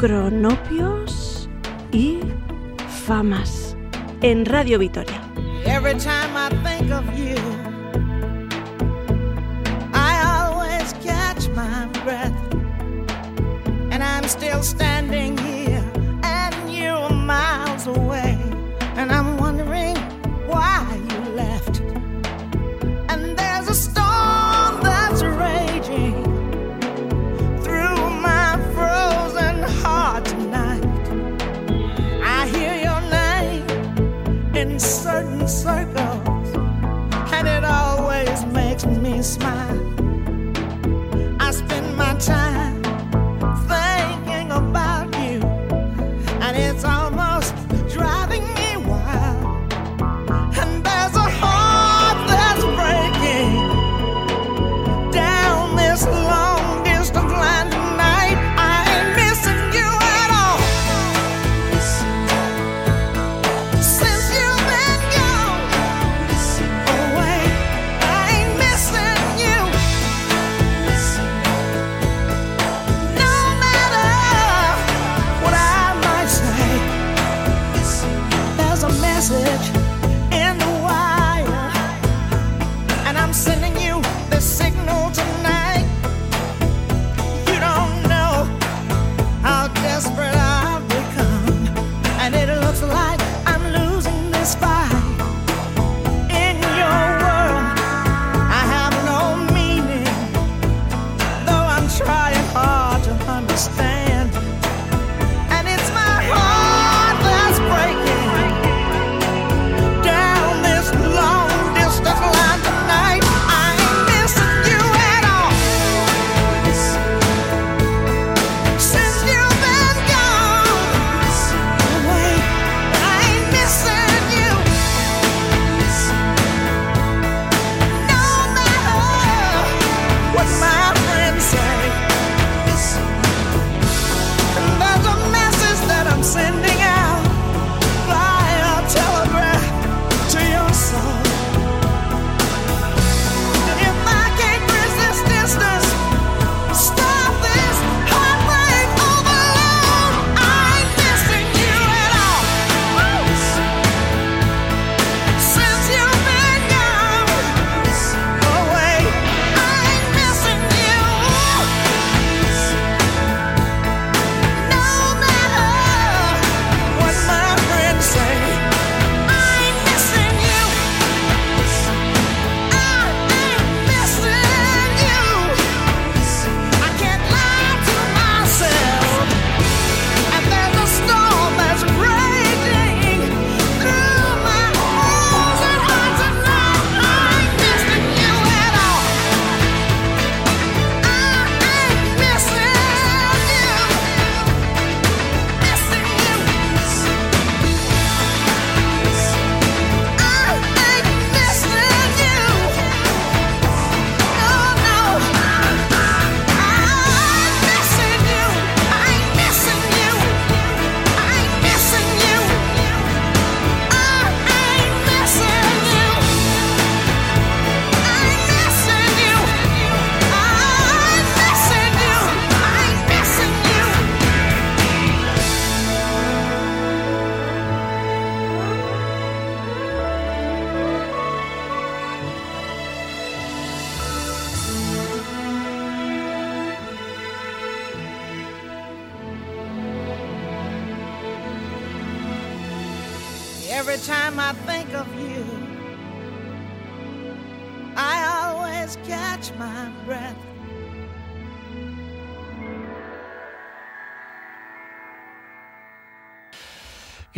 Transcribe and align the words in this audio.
cronopios 0.00 1.46
y 1.92 2.20
famas 3.06 3.76
en 4.22 4.46
Radio 4.46 4.78
Vitoria. 4.78 5.20
Every 5.66 5.92
time 5.92 6.34
I 6.34 6.48
think 6.64 6.90
of 6.90 7.04
you, 7.18 7.36
I 9.92 10.22
always 10.24 10.94
catch 11.04 11.50
my 11.50 11.84
breath. 12.02 12.32
And 13.92 14.02
I'm 14.02 14.26
still 14.26 14.62
standing 14.62 15.29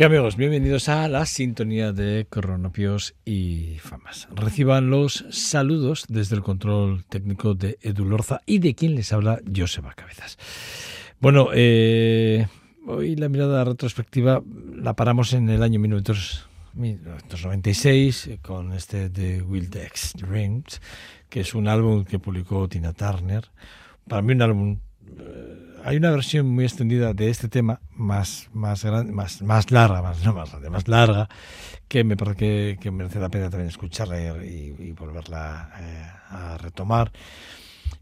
¿Qué 0.03 0.07
amigos? 0.07 0.35
Bienvenidos 0.35 0.89
a 0.89 1.07
la 1.07 1.25
sintonía 1.25 1.93
de 1.93 2.27
Cronopios 2.29 3.15
y 3.23 3.77
Famas. 3.79 4.27
Reciban 4.35 4.89
los 4.89 5.23
saludos 5.29 6.03
desde 6.09 6.35
el 6.35 6.41
control 6.41 7.05
técnico 7.05 7.55
de 7.55 7.77
Edu 7.81 8.03
Lorza 8.03 8.41
y 8.45 8.59
de 8.59 8.75
quien 8.75 8.95
les 8.95 9.13
habla 9.13 9.39
Joseba 9.55 9.93
Cabezas. 9.93 10.37
Bueno, 11.21 11.51
eh, 11.53 12.47
hoy 12.85 13.15
la 13.15 13.29
mirada 13.29 13.63
retrospectiva 13.63 14.43
la 14.75 14.93
paramos 14.93 15.31
en 15.31 15.49
el 15.49 15.63
año 15.63 15.79
1996 15.79 18.31
con 18.41 18.73
este 18.73 19.07
de 19.07 19.41
Wildex 19.41 20.15
Dreams, 20.17 20.81
que 21.29 21.39
es 21.39 21.55
un 21.55 21.69
álbum 21.69 22.03
que 22.03 22.19
publicó 22.19 22.67
Tina 22.67 22.91
Turner. 22.91 23.45
Para 24.09 24.21
mí 24.21 24.33
un 24.33 24.41
álbum 24.41 24.79
eh, 25.17 25.62
hay 25.83 25.97
una 25.97 26.11
versión 26.11 26.47
muy 26.49 26.63
extendida 26.65 27.13
de 27.13 27.29
este 27.29 27.47
tema, 27.49 27.79
más, 27.95 28.49
más, 28.53 28.83
gran- 28.83 29.13
más, 29.13 29.41
más 29.41 29.71
larga, 29.71 30.01
más, 30.01 30.23
no 30.23 30.33
más 30.33 30.53
más 30.69 30.87
larga, 30.87 31.29
que 31.87 32.03
me 32.03 32.15
parece 32.17 32.77
que, 32.79 32.91
merece 32.91 33.19
la 33.19 33.29
pena 33.29 33.49
también 33.49 33.69
escucharla 33.69 34.17
y, 34.43 34.91
volverla 34.93 35.69
eh, 35.79 36.05
a 36.29 36.57
retomar. 36.57 37.11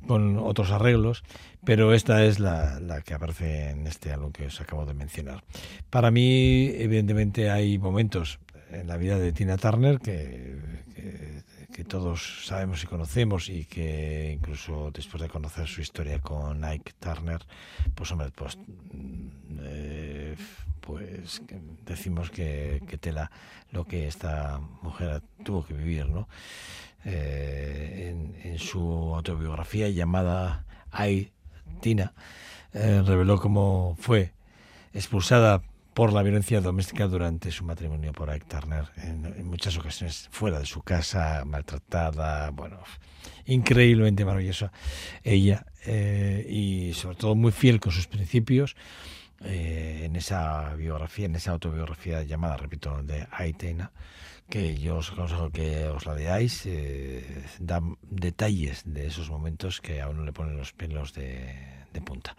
con 0.07 0.37
otros 0.37 0.71
arreglos, 0.71 1.23
pero 1.63 1.93
esta 1.93 2.23
es 2.25 2.39
la, 2.39 2.79
la, 2.79 3.01
que 3.01 3.13
aparece 3.13 3.69
en 3.71 3.85
este 3.87 4.11
álbum 4.11 4.31
que 4.31 4.47
os 4.47 4.59
acabo 4.61 4.85
de 4.85 4.93
mencionar. 4.93 5.43
Para 5.89 6.09
mí, 6.11 6.67
evidentemente, 6.75 7.49
hay 7.51 7.77
momentos 7.77 8.39
en 8.71 8.87
la 8.87 8.97
vida 8.97 9.19
de 9.19 9.31
Tina 9.31 9.57
Turner 9.57 9.99
que, 9.99 10.55
que, 10.95 11.43
que 11.71 11.83
todos 11.83 12.45
sabemos 12.45 12.83
y 12.83 12.87
conocemos 12.87 13.49
y 13.49 13.65
que 13.65 14.33
incluso 14.39 14.91
después 14.91 15.21
de 15.21 15.29
conocer 15.29 15.67
su 15.67 15.81
historia 15.81 16.19
con 16.19 16.63
Ike 16.63 16.93
Turner, 16.99 17.41
pues 17.95 18.11
hombre, 18.11 18.29
pues, 18.35 18.57
eh, 19.61 20.35
pues 20.81 21.41
decimos 21.85 22.29
que, 22.29 22.81
que, 22.87 22.97
tela 22.97 23.31
lo 23.71 23.85
que 23.85 24.07
esta 24.07 24.59
mujer 24.81 25.21
tuvo 25.43 25.65
que 25.65 25.73
vivir, 25.73 26.07
¿no? 26.07 26.27
Eh, 27.05 28.09
en, 28.09 28.35
en, 28.43 28.59
su 28.59 29.15
autobiografía 29.15 29.89
llamada 29.89 30.65
I, 30.93 31.31
Tina, 31.79 32.13
eh, 32.73 33.01
reveló 33.03 33.39
cómo 33.39 33.97
fue 33.99 34.33
expulsada 34.93 35.63
por 35.93 36.13
la 36.13 36.23
violencia 36.23 36.61
doméstica 36.61 37.07
durante 37.07 37.51
su 37.51 37.65
matrimonio 37.65 38.13
por 38.13 38.29
Ike 38.29 38.45
Turner, 38.45 38.85
en, 38.97 39.25
en, 39.25 39.45
muchas 39.45 39.77
ocasiones 39.77 40.29
fuera 40.31 40.59
de 40.59 40.65
su 40.65 40.81
casa, 40.81 41.43
maltratada, 41.45 42.49
bueno, 42.51 42.79
increíblemente 43.45 44.23
maravillosa 44.23 44.71
ella, 45.23 45.65
eh, 45.85 46.45
y 46.49 46.93
sobre 46.93 47.17
todo 47.17 47.35
muy 47.35 47.51
fiel 47.51 47.79
con 47.79 47.91
sus 47.91 48.07
principios. 48.07 48.75
Eh, 49.43 50.03
en 50.03 50.15
esa 50.15 50.75
biografía, 50.75 51.25
en 51.25 51.35
esa 51.35 51.51
autobiografía 51.51 52.21
llamada, 52.21 52.57
repito, 52.57 53.01
de 53.01 53.27
Aitena, 53.31 53.91
que 54.47 54.77
yo 54.77 54.97
os 54.97 55.11
aconsejo 55.11 55.49
que 55.49 55.87
os 55.87 56.05
la 56.05 56.13
leáis, 56.13 56.65
eh, 56.67 57.25
da 57.59 57.81
detalles 58.03 58.83
de 58.85 59.07
esos 59.07 59.31
momentos 59.31 59.81
que 59.81 59.99
a 59.99 60.09
uno 60.09 60.23
le 60.23 60.31
ponen 60.31 60.57
los 60.57 60.73
pelos 60.73 61.13
de, 61.13 61.80
de 61.93 62.01
punta. 62.01 62.35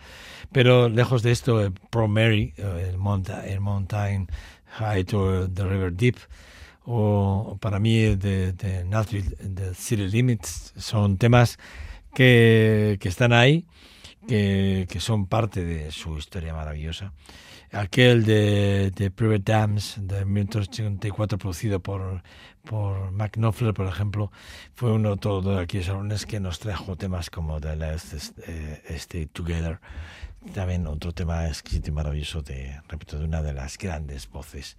Pero 0.53 0.89
lejos 0.89 1.23
de 1.23 1.33
esto, 1.33 1.61
el 1.61 1.73
Pro 1.73 2.09
Mary, 2.09 2.55
el, 2.57 2.99
Monta, 2.99 3.47
el 3.47 3.61
Mountain 3.61 4.29
Height 4.79 5.13
o 5.15 5.49
The 5.49 5.65
River 5.65 5.93
Deep, 5.93 6.17
o 6.85 7.57
para 7.61 7.79
mí 7.79 8.17
de, 8.17 8.53
de 8.53 8.85
Nashville, 8.85 9.37
The 9.37 9.75
City 9.75 10.09
Limits, 10.09 10.73
son 10.77 11.17
temas 11.17 11.59
que, 12.15 12.99
que 13.01 13.09
están 13.09 13.33
ahí, 13.33 13.67
que, 14.27 14.87
que, 14.91 15.01
son 15.01 15.27
parte 15.27 15.65
de 15.65 15.91
su 15.91 16.19
historia 16.19 16.53
maravillosa. 16.53 17.13
Aquel 17.73 18.25
de, 18.25 19.11
Private 19.17 19.51
Dams 19.51 19.97
de 19.99 20.27
1984 20.27 21.39
producido 21.39 21.81
por, 21.81 22.23
por 22.65 23.11
Mac 23.13 23.33
Knopfler, 23.33 23.73
por 23.73 23.87
ejemplo, 23.87 24.31
fue 24.75 24.93
uno 24.93 25.17
todo 25.17 25.57
de 25.57 25.63
aquellos 25.63 25.89
álbumes 25.89 26.27
que 26.27 26.39
nos 26.39 26.59
trajo 26.59 26.97
temas 26.97 27.31
como 27.31 27.61
The 27.63 27.77
Last 27.77 28.13
eh, 28.47 28.83
Stay 28.91 29.25
Together, 29.25 29.81
también 30.53 30.87
otro 30.87 31.13
tema 31.13 31.49
exquisito 31.49 31.89
y 31.89 31.93
maravilloso 31.93 32.43
de, 32.43 32.79
repito, 32.89 33.19
de 33.19 33.25
una 33.25 33.41
de 33.41 33.55
las 33.55 33.79
grandes 33.79 34.29
voces 34.29 34.77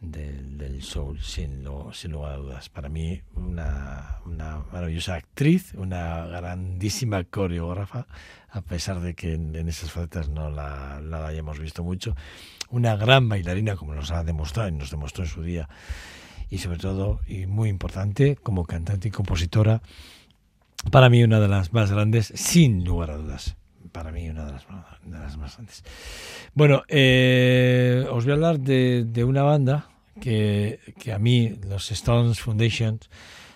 del, 0.00 0.58
del 0.58 0.82
soul, 0.82 1.20
sin, 1.20 1.64
lo, 1.64 1.92
sin 1.92 2.12
lugar 2.12 2.32
a 2.32 2.36
dudas. 2.36 2.68
Para 2.68 2.88
mí, 2.88 3.22
una, 3.34 4.20
una, 4.26 4.64
maravillosa 4.72 5.14
actriz, 5.14 5.74
una 5.74 6.26
grandísima 6.26 7.24
coreógrafa, 7.24 8.06
a 8.50 8.60
pesar 8.62 9.00
de 9.00 9.14
que 9.14 9.34
en, 9.34 9.54
esas 9.68 9.90
facetas 9.90 10.28
no 10.28 10.50
la, 10.50 11.00
la, 11.00 11.26
hayamos 11.26 11.58
visto 11.58 11.84
mucho. 11.84 12.16
Una 12.70 12.96
gran 12.96 13.28
bailarina, 13.28 13.76
como 13.76 13.94
nos 13.94 14.10
ha 14.10 14.24
demostrado 14.24 14.68
y 14.68 14.72
nos 14.72 14.90
demostró 14.90 15.24
en 15.24 15.30
su 15.30 15.42
día. 15.42 15.68
Y 16.50 16.58
sobre 16.58 16.78
todo, 16.78 17.20
y 17.26 17.46
muy 17.46 17.68
importante, 17.68 18.36
como 18.36 18.64
cantante 18.64 19.08
y 19.08 19.10
compositora, 19.10 19.82
para 20.90 21.10
mí 21.10 21.22
una 21.22 21.40
de 21.40 21.48
las 21.48 21.72
más 21.72 21.90
grandes, 21.90 22.32
sin 22.34 22.84
lugar 22.84 23.10
a 23.10 23.16
dudas 23.16 23.56
para 23.88 24.12
mí 24.12 24.28
una 24.28 24.44
de 24.46 24.52
las, 24.52 24.66
de 25.04 25.18
las 25.18 25.36
más 25.36 25.56
grandes. 25.56 25.82
Bueno, 26.54 26.82
eh, 26.88 28.06
os 28.10 28.24
voy 28.24 28.32
a 28.32 28.34
hablar 28.34 28.60
de, 28.60 29.04
de 29.04 29.24
una 29.24 29.42
banda 29.42 29.88
que, 30.20 30.80
que, 30.98 31.12
a 31.12 31.18
mí, 31.18 31.54
los 31.68 31.90
Stones 31.90 32.40
Foundation, 32.40 33.00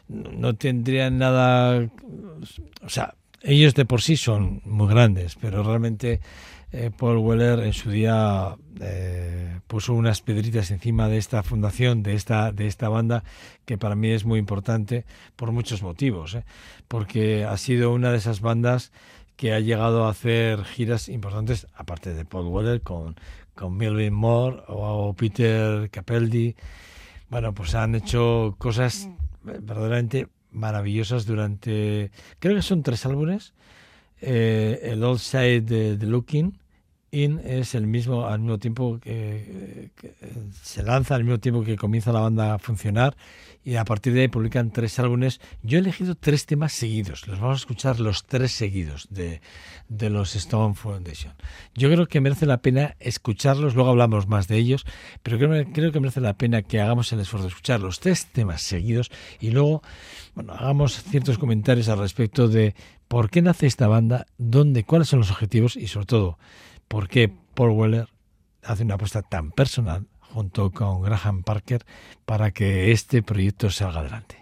no 0.09 0.55
tendrían 0.55 1.19
nada... 1.19 1.89
O 2.83 2.89
sea, 2.89 3.15
ellos 3.43 3.75
de 3.75 3.85
por 3.85 4.03
sí 4.03 4.17
son 4.17 4.61
muy 4.65 4.89
grandes, 4.89 5.37
pero 5.41 5.63
realmente 5.63 6.21
eh, 6.73 6.91
Paul 6.97 7.19
Weller 7.19 7.61
en 7.61 7.73
su 7.73 7.91
día 7.91 8.57
eh, 8.81 9.61
puso 9.67 9.93
unas 9.93 10.23
pedritas 10.23 10.71
encima 10.71 11.09
de 11.09 11.19
esta 11.19 11.43
fundación, 11.43 12.03
de 12.03 12.15
esta, 12.15 12.53
de 12.53 12.67
esta 12.67 12.89
banda, 12.89 13.25
que 13.67 13.77
para 13.77 13.95
mí 13.95 14.09
es 14.09 14.25
muy 14.25 14.39
importante 14.39 15.05
por 15.37 15.53
muchos 15.53 15.83
motivos, 15.83 16.35
¿eh? 16.35 16.45
porque 16.89 17.45
ha 17.45 17.57
sido 17.59 17.93
una 17.93 18.11
de 18.11 18.19
esas 18.19 18.41
bandas 18.41 18.93
que 19.37 19.53
ha 19.53 19.61
llegado 19.61 20.07
a 20.07 20.11
hacer 20.11 20.65
giras 20.65 21.09
importantes, 21.09 21.67
aparte 21.75 22.15
de 22.15 22.25
Paul 22.25 22.47
Weller, 22.47 22.81
con, 22.81 23.17
con 23.55 23.77
Melvin 23.77 24.15
Moore 24.15 24.63
o, 24.69 25.09
o 25.09 25.15
Peter 25.15 25.91
Capaldi. 25.91 26.55
Bueno, 27.29 27.53
pues 27.53 27.75
han 27.75 27.95
hecho 27.95 28.55
cosas 28.59 29.09
verdaderamente 29.43 30.29
maravillosas 30.53 31.27
durante, 31.27 32.11
creo 32.39 32.55
que 32.57 32.63
son 32.63 32.83
tres 32.83 33.05
álbumes. 33.07 33.53
Eh, 34.21 34.81
el 34.85 35.03
Old 35.03 35.19
Side 35.19 35.63
de, 35.63 35.97
de, 35.97 36.07
Looking 36.07 36.57
In 37.11 37.41
es 37.45 37.75
el 37.75 37.89
mismo 37.89 38.27
al 38.27 38.39
mismo 38.39 38.59
tiempo 38.59 39.01
que, 39.03 39.91
que, 39.97 40.15
se 40.63 40.83
lanza, 40.85 41.17
al 41.17 41.25
mismo 41.25 41.41
tiempo 41.41 41.65
que 41.65 41.77
comienza 41.77 42.13
la 42.13 42.21
banda 42.21 42.55
a 42.55 42.59
funcionar 42.59 43.17
y 43.65 43.77
a 43.77 43.85
partir 43.85 44.13
de 44.13 44.23
ahí 44.23 44.29
publican 44.29 44.71
tres 44.71 44.99
álbumes. 44.99 45.41
Yo 45.63 45.79
he 45.79 45.81
elegido 45.81 46.15
tres 46.15 46.47
temas 46.47 46.73
seguidos, 46.73 47.27
los 47.29 47.41
vamos 47.41 47.59
a 47.59 47.63
escuchar 47.63 48.01
los 48.01 48.25
tres 48.25 48.53
seguidos 48.53 49.07
de, 49.11 49.41
de 49.89 50.11
los 50.11 50.35
Stone 50.35 50.75
Foundation. 50.75 51.35
Yo 51.75 51.91
creo 51.91 52.07
que 52.07 52.21
merece 52.21 52.47
la 52.47 52.63
pena 52.63 52.97
escucharlos, 52.99 53.75
luego 53.75 53.91
hablamos 53.91 54.27
más 54.27 54.49
de 54.49 54.57
ellos, 54.57 54.85
pero 55.23 55.39
creo, 55.39 55.73
creo 55.73 55.93
que 55.93 56.01
merece 56.01 56.21
la 56.21 56.37
pena 56.37 56.63
que 56.63 56.81
hagamos 56.81 57.13
el 57.13 57.21
esfuerzo 57.21 57.45
de 57.45 57.51
escuchar 57.51 57.81
los 57.81 58.01
tres 58.01 58.27
temas 58.27 58.63
seguidos 58.63 59.11
y 59.41 59.51
luego 59.51 59.83
bueno, 60.35 60.55
hagamos 60.55 61.03
ciertos 61.03 61.39
comentarios 61.39 61.89
al 61.89 61.99
respecto 61.99 62.49
de 62.49 62.75
por 63.09 63.31
qué 63.31 63.43
nace 63.43 63.67
esta 63.67 63.87
banda, 63.87 64.27
dónde, 64.39 64.85
cuáles 64.85 65.09
son 65.09 65.21
los 65.21 65.31
objetivos 65.31 65.77
y 65.77 65.87
sobre 65.87 66.07
todo 66.07 66.39
por 66.89 67.09
qué 67.09 67.33
Paul 67.55 67.71
Weller 67.71 68.09
hace 68.63 68.85
una 68.85 68.95
apuesta 68.95 69.23
tan 69.23 69.51
personal 69.51 70.07
junto 70.33 70.71
con 70.71 71.03
Graham 71.03 71.43
Parker 71.43 71.85
para 72.25 72.51
que 72.53 72.93
este 72.93 73.23
proyecto 73.23 73.71
salga 73.71 74.01
adelante. 74.01 74.42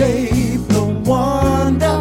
escape 0.00 0.66
the 0.68 0.84
wonder. 1.04 1.98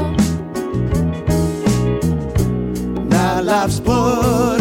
Now 3.10 3.41
life's 3.41 3.79
put 3.82 4.59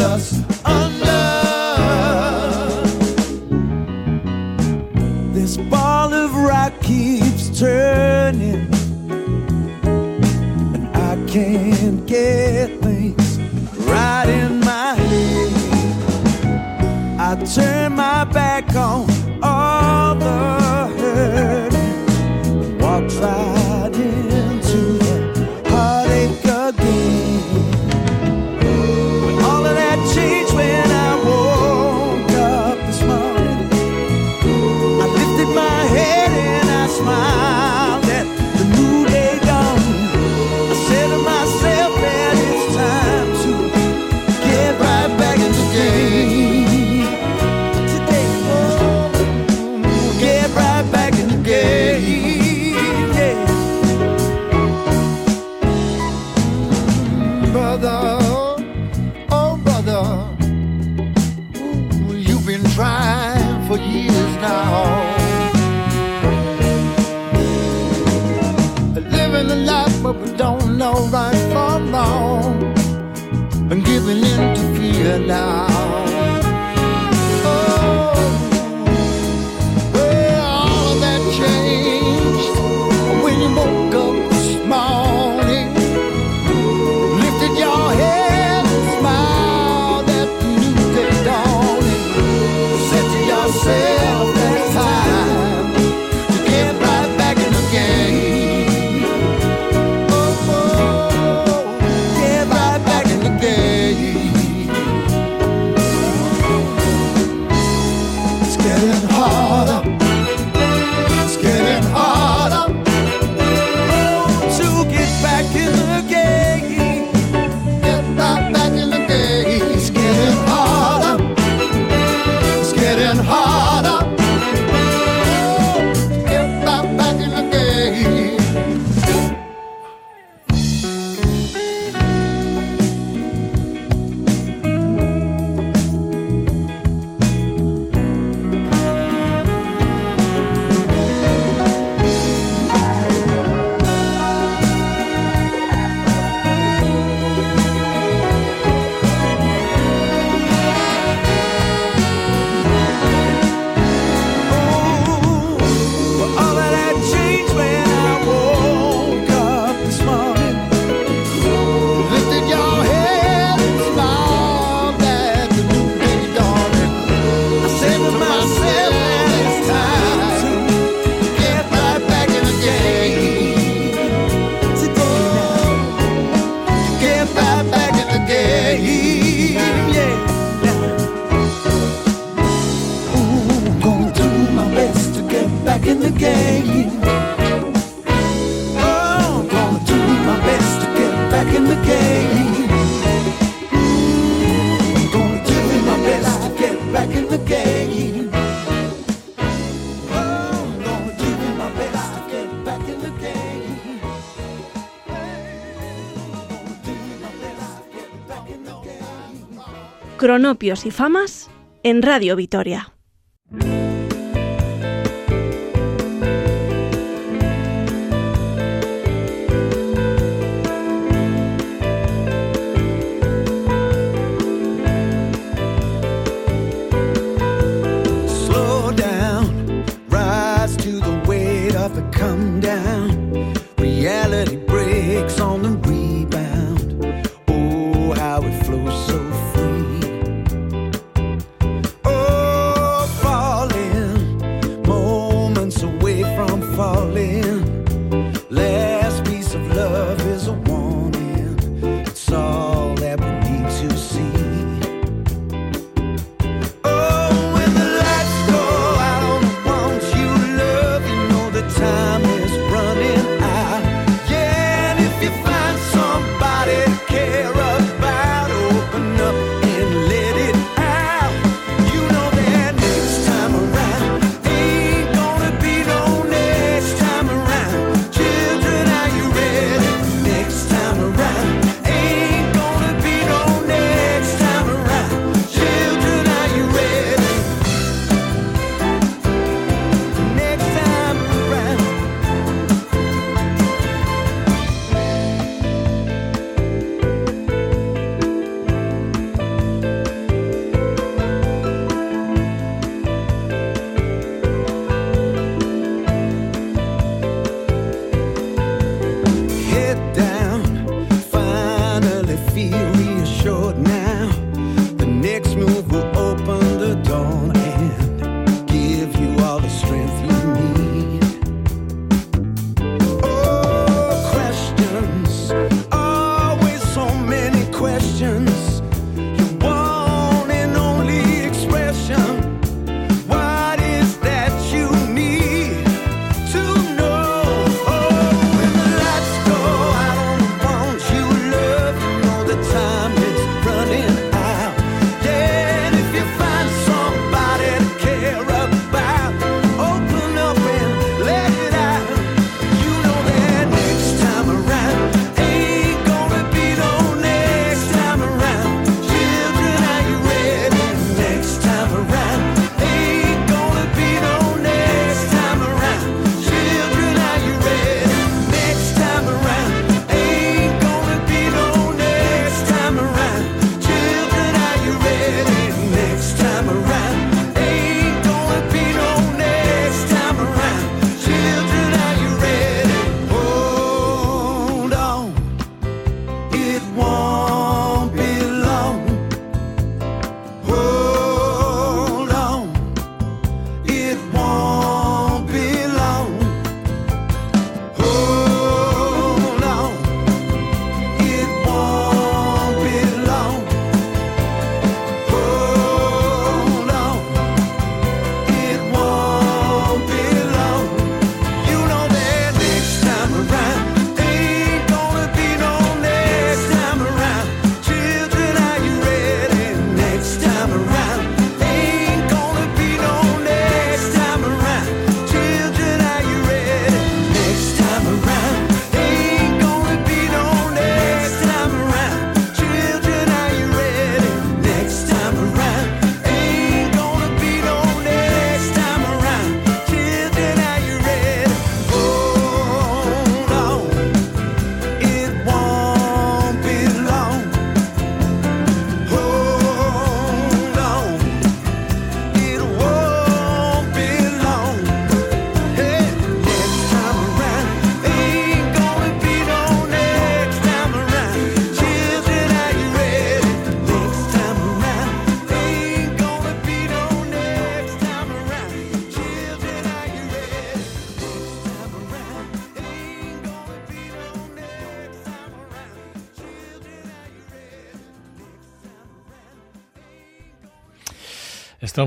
Cronopios 210.38 210.86
y 210.86 210.92
Famas 210.92 211.50
en 211.82 212.00
Radio 212.00 212.36
Vitoria. 212.36 212.92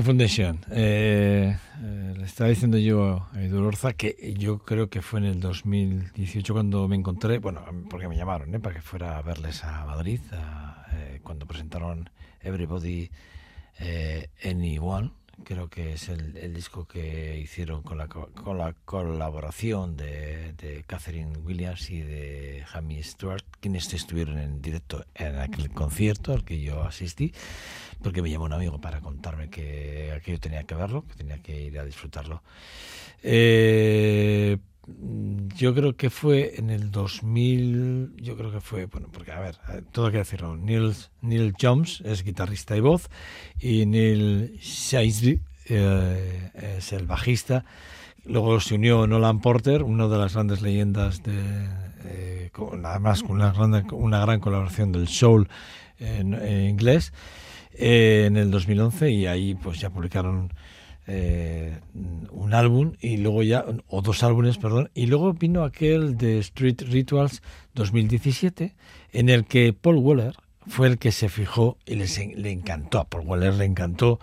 Foundation. 0.00 0.60
Eh, 0.70 1.54
eh, 1.82 2.14
le 2.16 2.24
estaba 2.24 2.48
diciendo 2.48 2.78
yo 2.78 3.28
a 3.34 3.42
Edu 3.42 3.60
Lorza 3.60 3.92
que 3.92 4.34
yo 4.38 4.60
creo 4.60 4.88
que 4.88 5.02
fue 5.02 5.20
en 5.20 5.26
el 5.26 5.40
2018 5.40 6.54
cuando 6.54 6.88
me 6.88 6.96
encontré, 6.96 7.38
bueno, 7.38 7.62
porque 7.90 8.08
me 8.08 8.16
llamaron, 8.16 8.54
¿eh? 8.54 8.60
para 8.60 8.74
que 8.74 8.80
fuera 8.80 9.18
a 9.18 9.22
verles 9.22 9.62
a 9.64 9.84
Madrid, 9.84 10.20
a, 10.32 10.86
eh, 10.94 11.20
cuando 11.22 11.46
presentaron 11.46 12.08
Everybody 12.40 13.10
eh, 13.80 14.30
Anyone 14.42 15.10
creo 15.44 15.68
que 15.68 15.94
es 15.94 16.08
el, 16.08 16.36
el, 16.36 16.54
disco 16.54 16.86
que 16.86 17.38
hicieron 17.38 17.82
con 17.82 17.98
la, 17.98 18.06
con 18.06 18.58
la 18.58 18.74
colaboración 18.84 19.96
de, 19.96 20.52
de, 20.52 20.84
Catherine 20.86 21.36
Williams 21.38 21.90
y 21.90 22.00
de 22.00 22.64
Jamie 22.66 23.02
Stewart, 23.02 23.42
quienes 23.60 23.92
estuvieron 23.92 24.38
en 24.38 24.62
directo 24.62 25.04
en 25.14 25.38
aquel 25.38 25.70
concierto 25.70 26.32
al 26.32 26.44
que 26.44 26.60
yo 26.60 26.82
asistí, 26.82 27.32
porque 28.02 28.22
me 28.22 28.30
llamó 28.30 28.44
un 28.44 28.52
amigo 28.52 28.80
para 28.80 29.00
contarme 29.00 29.48
que 29.48 30.12
aquello 30.12 30.40
tenía 30.40 30.64
que 30.64 30.74
verlo, 30.74 31.04
que 31.06 31.14
tenía 31.14 31.38
que 31.42 31.60
ir 31.60 31.78
a 31.78 31.84
disfrutarlo. 31.84 32.42
Eh, 33.22 34.58
yo 35.56 35.74
creo 35.74 35.96
que 35.96 36.10
fue 36.10 36.54
en 36.56 36.70
el 36.70 36.90
2000, 36.90 38.14
yo 38.16 38.36
creo 38.36 38.50
que 38.50 38.60
fue, 38.60 38.86
bueno, 38.86 39.08
porque 39.12 39.30
a 39.30 39.38
ver, 39.38 39.56
todo 39.92 40.06
hay 40.06 40.12
que 40.12 40.18
decirlo, 40.18 40.56
Neil, 40.56 40.94
Neil 41.20 41.54
Jones 41.60 42.02
es 42.04 42.24
guitarrista 42.24 42.76
y 42.76 42.80
voz 42.80 43.08
y 43.60 43.86
Neil 43.86 44.58
Shaisley 44.60 45.40
eh, 45.68 46.50
es 46.76 46.92
el 46.92 47.06
bajista. 47.06 47.64
Luego 48.24 48.60
se 48.60 48.74
unió 48.74 49.06
Nolan 49.06 49.40
Porter, 49.40 49.82
una 49.82 50.08
de 50.08 50.18
las 50.18 50.34
grandes 50.34 50.62
leyendas 50.62 51.22
de, 51.22 51.68
eh, 52.04 52.50
con, 52.52 52.84
además 52.84 53.22
con 53.22 53.32
una 53.32 53.52
gran, 53.52 53.86
una 53.92 54.20
gran 54.20 54.40
colaboración 54.40 54.92
del 54.92 55.08
soul 55.08 55.48
en, 55.98 56.34
en 56.34 56.68
inglés, 56.68 57.12
eh, 57.74 58.24
en 58.26 58.36
el 58.36 58.50
2011 58.50 59.10
y 59.10 59.26
ahí 59.26 59.54
pues 59.54 59.80
ya 59.80 59.90
publicaron 59.90 60.52
eh, 61.06 61.78
un 62.30 62.54
álbum 62.54 62.92
y 63.00 63.16
luego 63.16 63.42
ya, 63.42 63.64
o 63.88 64.02
dos 64.02 64.22
álbumes, 64.22 64.58
perdón, 64.58 64.90
y 64.94 65.06
luego 65.06 65.32
vino 65.32 65.64
aquel 65.64 66.16
de 66.16 66.38
Street 66.38 66.82
Rituals 66.88 67.42
2017, 67.74 68.74
en 69.12 69.28
el 69.28 69.44
que 69.44 69.72
Paul 69.72 69.96
Weller 69.96 70.34
fue 70.68 70.86
el 70.86 70.98
que 70.98 71.10
se 71.10 71.28
fijó 71.28 71.76
y 71.86 71.96
les, 71.96 72.18
le 72.18 72.52
encantó, 72.52 73.00
a 73.00 73.04
Paul 73.04 73.26
Weller 73.26 73.54
le 73.54 73.64
encantó 73.64 74.20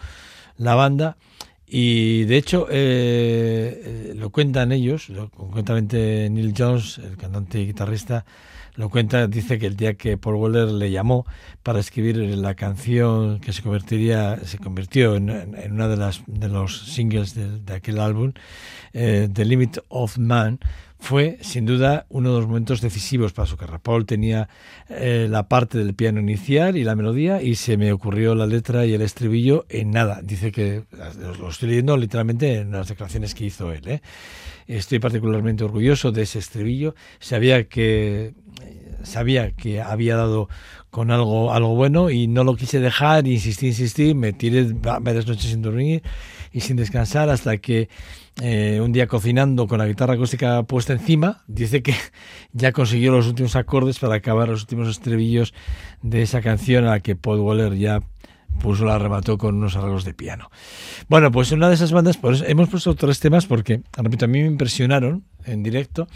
la 0.57 0.75
banda. 0.75 1.17
Y 1.67 2.23
de 2.23 2.37
hecho, 2.37 2.67
eh, 2.71 4.13
lo 4.15 4.31
cuentan 4.31 4.71
ellos, 4.71 5.09
lo, 5.09 5.29
concretamente 5.29 6.29
Neil 6.29 6.53
Jones, 6.57 6.97
el 6.97 7.17
cantante 7.17 7.59
y 7.59 7.67
guitarrista, 7.67 8.25
lo 8.79 8.89
cuenta, 8.89 9.27
dice 9.27 9.59
que 9.59 9.65
el 9.65 9.75
día 9.75 9.95
que 9.95 10.17
Paul 10.17 10.35
Weller 10.35 10.69
le 10.69 10.89
llamó 10.89 11.25
para 11.63 11.81
escribir 11.81 12.15
la 12.15 12.55
canción 12.55 13.41
que 13.41 13.51
se 13.51 13.61
convertiría, 13.61 14.39
se 14.45 14.57
convirtió 14.57 15.17
en, 15.17 15.29
en 15.29 15.73
una 15.73 15.89
de 15.89 15.97
las 15.97 16.23
de 16.27 16.47
los 16.47 16.85
singles 16.93 17.35
de, 17.35 17.59
de 17.59 17.73
aquel 17.73 17.99
álbum, 17.99 18.31
eh, 18.93 19.27
The 19.33 19.43
Limit 19.43 19.79
of 19.89 20.17
Man, 20.17 20.59
fue 20.99 21.37
sin 21.41 21.65
duda 21.65 22.05
uno 22.09 22.33
de 22.33 22.39
los 22.39 22.47
momentos 22.47 22.81
decisivos 22.81 23.31
para 23.31 23.45
su 23.45 23.55
carrera. 23.55 23.79
Paul 23.79 24.05
tenía 24.05 24.49
eh, 24.89 25.27
la 25.29 25.47
parte 25.47 25.77
del 25.77 25.95
piano 25.95 26.19
inicial 26.19 26.75
y 26.75 26.83
la 26.83 26.95
melodía 26.95 27.41
y 27.41 27.55
se 27.55 27.77
me 27.77 27.93
ocurrió 27.93 28.35
la 28.35 28.45
letra 28.45 28.85
y 28.85 28.93
el 28.93 29.01
estribillo 29.01 29.65
en 29.69 29.91
nada. 29.91 30.19
Dice 30.21 30.51
que 30.51 30.83
lo 31.39 31.49
estoy 31.49 31.69
leyendo 31.69 31.95
literalmente 31.95 32.57
en 32.57 32.71
las 32.71 32.89
declaraciones 32.89 33.33
que 33.33 33.45
hizo 33.45 33.71
él. 33.71 33.87
¿eh? 33.87 34.01
Estoy 34.67 34.99
particularmente 34.99 35.63
orgulloso 35.63 36.11
de 36.11 36.23
ese 36.23 36.39
estribillo. 36.39 36.95
Sabía 37.19 37.67
que 37.69 38.33
sabía 39.03 39.51
que 39.51 39.81
había 39.81 40.17
dado 40.17 40.49
con 40.89 41.11
algo 41.11 41.53
algo 41.53 41.75
bueno 41.75 42.09
y 42.09 42.27
no 42.27 42.43
lo 42.43 42.55
quise 42.55 42.81
dejar, 42.81 43.25
insistí, 43.25 43.67
insistí, 43.67 44.13
me 44.13 44.33
tiré 44.33 44.63
varias 44.73 45.27
noches 45.27 45.45
sin 45.45 45.61
dormir 45.61 46.03
y 46.51 46.61
sin 46.61 46.75
descansar 46.75 47.29
hasta 47.29 47.57
que 47.57 47.89
eh, 48.41 48.79
un 48.81 48.91
día 48.93 49.07
cocinando 49.07 49.67
con 49.67 49.79
la 49.79 49.87
guitarra 49.87 50.13
acústica 50.13 50.63
puesta 50.63 50.93
encima, 50.93 51.43
dice 51.47 51.81
que 51.83 51.93
ya 52.53 52.71
consiguió 52.71 53.11
los 53.11 53.27
últimos 53.27 53.55
acordes 53.55 53.99
para 53.99 54.15
acabar 54.15 54.47
los 54.47 54.61
últimos 54.61 54.87
estribillos 54.87 55.53
de 56.01 56.21
esa 56.21 56.41
canción 56.41 56.85
a 56.85 56.91
la 56.91 56.99
que 57.01 57.15
Paul 57.15 57.39
Waller 57.39 57.75
ya 57.75 58.01
puso 58.61 58.85
la 58.85 58.97
remató 58.97 59.37
con 59.37 59.55
unos 59.55 59.75
arreglos 59.75 60.05
de 60.05 60.13
piano. 60.13 60.49
Bueno, 61.07 61.31
pues 61.31 61.51
una 61.51 61.67
de 61.69 61.75
esas 61.75 61.91
bandas, 61.91 62.17
pues 62.17 62.43
hemos 62.47 62.69
puesto 62.69 62.95
tres 62.95 63.19
temas 63.19 63.45
porque, 63.45 63.81
repito, 63.93 64.25
a 64.25 64.27
mí 64.27 64.41
me 64.41 64.47
impresionaron 64.47 65.23
en 65.45 65.63
directo 65.63 66.07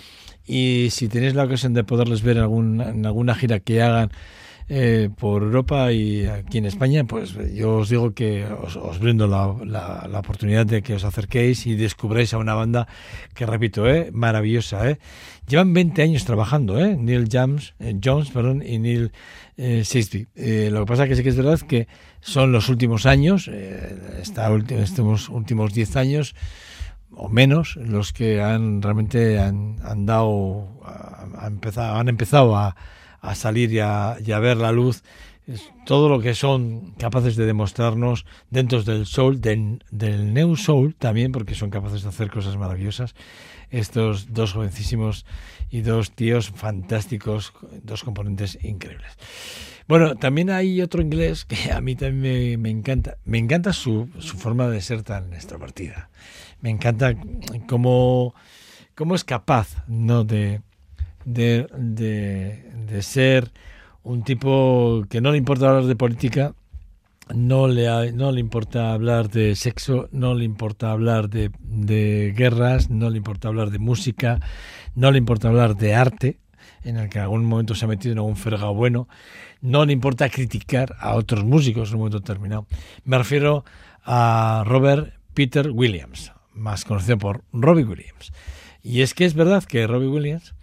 y 0.46 0.88
si 0.92 1.08
tenéis 1.08 1.36
la 1.36 1.44
ocasión 1.44 1.74
de 1.74 1.84
poderles 1.84 2.22
ver 2.22 2.40
algún, 2.40 2.82
en 2.82 3.06
alguna 3.06 3.36
gira 3.36 3.60
que 3.60 3.82
hagan 3.82 4.12
eh, 4.70 5.10
por 5.18 5.44
Europa 5.44 5.92
y 5.92 6.26
aquí 6.26 6.58
en 6.58 6.66
España, 6.66 7.04
pues 7.04 7.36
yo 7.54 7.78
os 7.78 7.90
digo 7.90 8.14
que 8.14 8.46
os, 8.46 8.76
os 8.76 9.00
brindo 9.00 9.28
la, 9.28 9.56
la, 10.08 10.20
oportunidad 10.20 10.66
de 10.66 10.82
que 10.82 10.96
os 10.96 11.04
acerquéis 11.04 11.66
y 11.68 11.76
descubráis 11.76 12.34
a 12.34 12.38
una 12.38 12.54
banda 12.54 12.88
que, 13.34 13.46
repito, 13.46 13.88
eh, 13.88 14.10
maravillosa. 14.14 14.90
Eh. 14.90 15.00
Llevan 15.48 15.74
20 15.74 16.02
años 16.02 16.26
trabajando, 16.26 16.80
eh, 16.80 16.96
Neil 16.96 17.28
James, 17.30 17.74
eh, 17.80 17.98
Jones 18.02 18.32
perdón, 18.32 18.64
y 18.66 18.80
Neil 18.80 19.12
eh. 19.58 19.84
Eh, 20.36 20.70
lo 20.72 20.80
que 20.80 20.86
pasa 20.86 21.08
que 21.08 21.16
sí 21.16 21.22
que 21.24 21.30
es 21.30 21.38
verdad 21.38 21.60
que 21.60 21.88
son 22.22 22.52
los 22.52 22.70
últimos 22.70 23.06
años, 23.06 23.48
eh, 23.52 24.22
estos 24.22 25.30
últimos 25.30 25.74
10 25.74 25.96
años, 25.96 26.36
o 27.12 27.30
menos 27.30 27.76
los 27.76 28.14
que 28.14 28.42
han 28.42 28.82
realmente 28.82 29.40
han, 29.40 30.06
dado 30.06 30.80
han 31.44 32.08
empezado 32.08 32.56
a, 32.58 32.76
a 33.24 33.36
salir 33.36 33.72
y 33.72 33.80
a, 33.80 34.18
ver 34.40 34.58
la 34.58 34.72
luz 34.72 35.02
todo 35.86 36.08
lo 36.10 36.22
que 36.22 36.36
son 36.36 36.92
capaces 36.98 37.36
de 37.36 37.46
demostrarnos 37.46 38.26
dentro 38.50 38.84
del 38.84 39.06
soul, 39.06 39.42
del, 39.42 39.84
del 39.92 40.34
new 40.34 40.56
soul 40.56 40.96
también, 40.96 41.32
porque 41.32 41.56
son 41.56 41.70
capaces 41.70 42.04
de 42.04 42.10
hacer 42.10 42.30
cosas 42.30 42.56
maravillosas. 42.56 43.16
Estos 43.70 44.34
dos 44.34 44.54
jovencísimos 44.54 45.26
y 45.70 45.82
dos 45.82 46.12
tíos 46.12 46.50
fantásticos, 46.50 47.54
dos 47.82 48.04
componentes 48.04 48.58
increíbles. 48.64 49.12
Bueno, 49.88 50.16
también 50.16 50.50
hay 50.50 50.82
otro 50.82 51.02
inglés 51.02 51.46
que 51.46 51.72
a 51.72 51.82
mí 51.82 51.96
también 51.96 52.22
me, 52.22 52.58
me 52.58 52.70
encanta. 52.70 53.18
Me 53.26 53.38
encanta 53.38 53.74
su, 53.74 54.10
su, 54.20 54.38
forma 54.38 54.68
de 54.70 54.82
ser 54.82 55.04
tan 55.04 55.34
extrovertida. 55.34 56.10
Me 56.62 56.70
encanta 56.70 57.16
cómo, 57.68 58.34
cómo 58.96 59.16
es 59.16 59.24
capaz 59.26 59.84
¿no? 59.88 60.24
de, 60.24 60.62
de, 61.26 61.68
de, 61.78 62.72
de 62.88 63.02
ser 63.02 63.52
un 64.04 64.24
tipo 64.24 65.06
que 65.10 65.22
no 65.22 65.32
le 65.32 65.38
importa 65.38 65.70
hablar 65.70 65.86
de 65.86 65.96
política, 65.96 66.54
no 67.34 67.68
le, 67.68 68.12
no 68.12 68.32
le 68.32 68.40
importa 68.40 68.94
hablar 68.94 69.30
de 69.30 69.56
sexo, 69.56 70.10
no 70.12 70.34
le 70.34 70.44
importa 70.44 70.92
hablar 70.92 71.30
de, 71.30 71.52
de, 71.60 72.34
guerras, 72.36 72.90
no 72.90 73.10
le 73.10 73.18
importa 73.18 73.48
hablar 73.48 73.72
de 73.72 73.80
música, 73.80 74.40
no 74.96 75.12
le 75.12 75.18
importa 75.18 75.48
hablar 75.48 75.78
de 75.78 75.96
arte, 75.96 76.40
en 76.84 76.98
el 76.98 77.10
que 77.10 77.20
en 77.20 77.24
algún 77.24 77.46
momento 77.46 77.76
se 77.76 77.86
ha 77.86 77.88
metido 77.88 78.12
en 78.12 78.18
algún 78.18 78.36
fregado 78.36 78.74
bueno, 78.74 79.08
no 79.62 79.86
le 79.86 79.94
importa 79.94 80.30
criticar 80.30 80.96
a 81.00 81.16
otros 81.16 81.46
músicos 81.46 81.90
en 81.90 81.96
un 81.96 82.00
momento 82.00 82.20
determinado. 82.20 82.68
Me 83.06 83.18
refiero 83.18 83.64
a 84.04 84.64
Robert 84.66 85.14
Peter 85.34 85.72
Williams, 85.72 86.34
más 86.54 86.84
conocido 86.84 87.18
por 87.18 87.44
Robbie 87.54 87.86
Williams. 87.86 88.34
Y 88.82 89.02
es 89.02 89.14
que 89.14 89.24
es 89.24 89.34
verdad 89.34 89.64
que 89.64 89.88
Robbie 89.88 90.10
Williams 90.10 90.54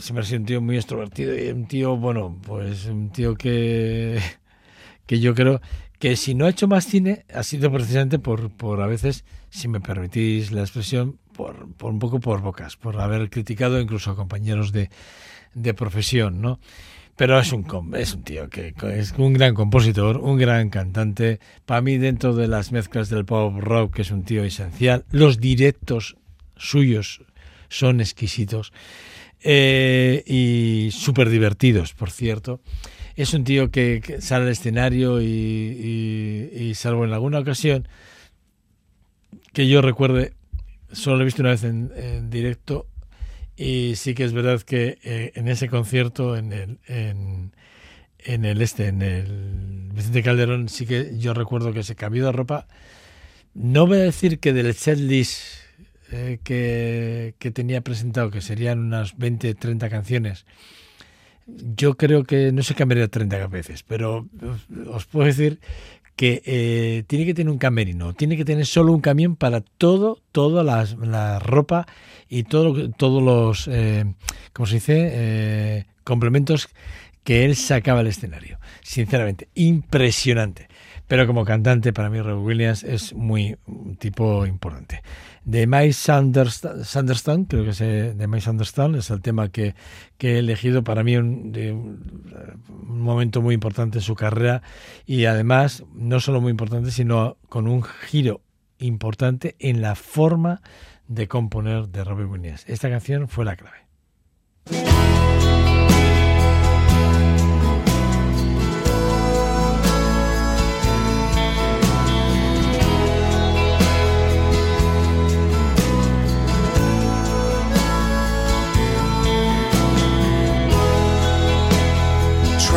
siempre 0.00 0.22
ha 0.22 0.26
sido 0.26 0.40
un 0.40 0.46
tío 0.46 0.60
muy 0.60 0.76
extrovertido 0.76 1.38
y 1.38 1.48
un 1.48 1.66
tío, 1.66 1.96
bueno, 1.96 2.38
pues 2.46 2.86
un 2.86 3.10
tío 3.10 3.34
que, 3.34 4.20
que 5.06 5.20
yo 5.20 5.34
creo 5.34 5.60
que 5.98 6.16
si 6.16 6.34
no 6.34 6.46
ha 6.46 6.50
hecho 6.50 6.68
más 6.68 6.86
cine 6.86 7.24
ha 7.34 7.42
sido 7.42 7.70
precisamente 7.72 8.18
por, 8.18 8.50
por 8.50 8.80
a 8.80 8.86
veces, 8.86 9.24
si 9.50 9.68
me 9.68 9.80
permitís 9.80 10.52
la 10.52 10.60
expresión, 10.60 11.18
por, 11.34 11.72
por 11.74 11.92
un 11.92 11.98
poco 11.98 12.20
por 12.20 12.40
bocas, 12.40 12.76
por 12.76 13.00
haber 13.00 13.30
criticado 13.30 13.80
incluso 13.80 14.10
a 14.10 14.16
compañeros 14.16 14.72
de, 14.72 14.90
de 15.54 15.74
profesión, 15.74 16.40
¿no? 16.40 16.60
Pero 17.16 17.36
es 17.40 17.52
un, 17.52 17.66
es 17.96 18.14
un 18.14 18.22
tío 18.22 18.48
que 18.48 18.72
es 18.94 19.12
un 19.18 19.32
gran 19.32 19.52
compositor, 19.52 20.18
un 20.18 20.38
gran 20.38 20.70
cantante. 20.70 21.40
Para 21.66 21.80
mí, 21.80 21.98
dentro 21.98 22.32
de 22.32 22.46
las 22.46 22.70
mezclas 22.70 23.08
del 23.08 23.24
pop 23.24 23.58
rock, 23.58 23.96
que 23.96 24.02
es 24.02 24.12
un 24.12 24.22
tío 24.22 24.44
esencial. 24.44 25.04
Los 25.10 25.40
directos 25.40 26.16
suyos 26.56 27.22
son 27.68 28.00
exquisitos 28.00 28.72
eh, 29.42 30.22
y 30.26 30.90
súper 30.92 31.30
divertidos, 31.30 31.94
por 31.94 32.10
cierto. 32.10 32.60
Es 33.16 33.34
un 33.34 33.44
tío 33.44 33.70
que, 33.70 34.18
sale 34.20 34.44
al 34.44 34.50
escenario 34.52 35.20
y, 35.20 36.72
salvo 36.74 37.04
en 37.04 37.12
alguna 37.12 37.40
ocasión 37.40 37.88
que 39.52 39.68
yo 39.68 39.82
recuerde, 39.82 40.34
solo 40.92 41.16
lo 41.16 41.22
he 41.22 41.24
visto 41.24 41.42
una 41.42 41.50
vez 41.50 41.64
en, 41.64 41.90
en 41.96 42.30
directo 42.30 42.86
y 43.58 43.96
sí 43.96 44.14
que 44.14 44.22
es 44.22 44.32
verdad 44.32 44.62
que 44.62 44.98
eh, 45.02 45.32
en 45.34 45.48
ese 45.48 45.68
concierto, 45.68 46.36
en 46.36 46.52
el, 46.52 46.78
en, 46.86 47.52
en, 48.20 48.44
el 48.44 48.62
este, 48.62 48.86
en 48.86 49.02
el 49.02 49.90
Vicente 49.92 50.22
Calderón, 50.22 50.68
sí 50.68 50.86
que 50.86 51.18
yo 51.18 51.34
recuerdo 51.34 51.72
que 51.72 51.82
se 51.82 51.96
cambió 51.96 52.26
de 52.26 52.32
ropa. 52.32 52.68
No 53.54 53.88
voy 53.88 53.98
a 53.98 54.02
decir 54.02 54.38
que 54.38 54.52
del 54.52 54.72
setlist 54.74 55.42
eh, 56.12 56.38
que, 56.42 57.34
que, 57.38 57.50
tenía 57.50 57.80
presentado, 57.80 58.30
que 58.30 58.40
serían 58.40 58.78
unas 58.78 59.16
20, 59.16 59.54
30 59.54 59.88
canciones, 59.88 60.46
yo 61.46 61.96
creo 61.96 62.24
que 62.24 62.52
no 62.52 62.62
se 62.62 62.74
cambiaría 62.74 63.08
30 63.08 63.46
veces, 63.46 63.82
pero 63.82 64.28
os 64.90 65.06
puedo 65.06 65.26
decir 65.26 65.60
que 66.18 66.42
eh, 66.46 67.04
tiene 67.06 67.26
que 67.26 67.32
tener 67.32 67.50
un 67.50 67.58
camerino, 67.58 68.12
tiene 68.12 68.36
que 68.36 68.44
tener 68.44 68.66
solo 68.66 68.92
un 68.92 69.00
camión 69.00 69.36
para 69.36 69.60
todo, 69.60 70.20
toda 70.32 70.64
la, 70.64 70.84
la 71.00 71.38
ropa 71.38 71.86
y 72.28 72.42
todo, 72.42 72.90
todos 72.90 73.22
los, 73.22 73.68
eh, 73.68 74.04
¿cómo 74.52 74.66
se 74.66 74.74
dice? 74.74 75.10
Eh, 75.12 75.84
complementos 76.02 76.70
que 77.22 77.44
él 77.44 77.54
sacaba 77.54 78.00
al 78.00 78.08
escenario. 78.08 78.58
Sinceramente, 78.82 79.48
impresionante. 79.54 80.68
Pero 81.06 81.26
como 81.28 81.44
cantante, 81.44 81.92
para 81.92 82.10
mí, 82.10 82.20
Robbie 82.20 82.44
Williams 82.44 82.82
es 82.82 83.14
muy 83.14 83.56
un 83.66 83.94
tipo 83.94 84.44
importante. 84.44 85.02
De 85.44 85.66
Mike 85.66 85.92
Sanderson, 85.92 87.44
creo 87.44 87.64
que 87.64 87.70
es 87.70 87.80
eh, 87.80 88.14
de 88.14 88.26
Mike 88.26 88.44
Sanderson, 88.44 88.94
es 88.96 89.10
el 89.10 89.20
tema 89.20 89.48
que, 89.48 89.74
que 90.18 90.34
he 90.34 90.38
elegido 90.38 90.84
para 90.84 91.02
mí 91.02 91.16
un, 91.16 91.52
de 91.52 91.72
un, 91.72 92.58
momento 92.82 93.40
muy 93.42 93.54
importante 93.54 93.98
en 93.98 94.02
su 94.02 94.14
carrera 94.14 94.62
y 95.06 95.24
además, 95.24 95.84
no 95.94 96.20
solo 96.20 96.40
muy 96.40 96.50
importante, 96.50 96.90
sino 96.90 97.36
con 97.48 97.68
un 97.68 97.82
giro 97.82 98.42
importante 98.78 99.56
en 99.58 99.82
la 99.82 99.94
forma 99.94 100.60
de 101.06 101.26
componer 101.28 101.88
de 101.88 102.04
Robbie 102.04 102.26
Williams. 102.26 102.64
Esta 102.68 102.90
canción 102.90 103.28
fue 103.28 103.44
la 103.44 103.56
clave. 103.56 103.78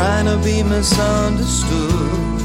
Trying 0.02 0.26
to 0.26 0.38
be 0.44 0.64
misunderstood. 0.64 2.40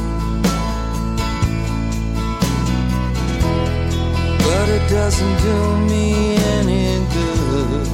But 4.44 4.66
it 4.76 4.84
doesn't 4.90 5.36
do 5.48 5.58
me 5.90 6.36
any 6.58 6.86
good. 7.16 7.86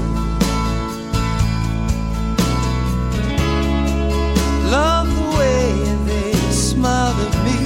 Love 4.77 5.09
the 5.21 5.29
way 5.39 5.65
they 6.11 6.33
smiled 6.51 7.19
at 7.27 7.35
me, 7.47 7.61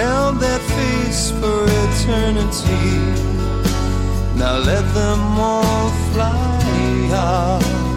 held 0.00 0.34
that 0.44 0.62
face 0.76 1.30
for 1.40 1.60
eternity. 1.84 2.84
Now 4.38 4.58
let 4.70 4.84
them 4.92 5.20
all 5.48 5.88
fly 6.12 7.10
off. 7.14 7.89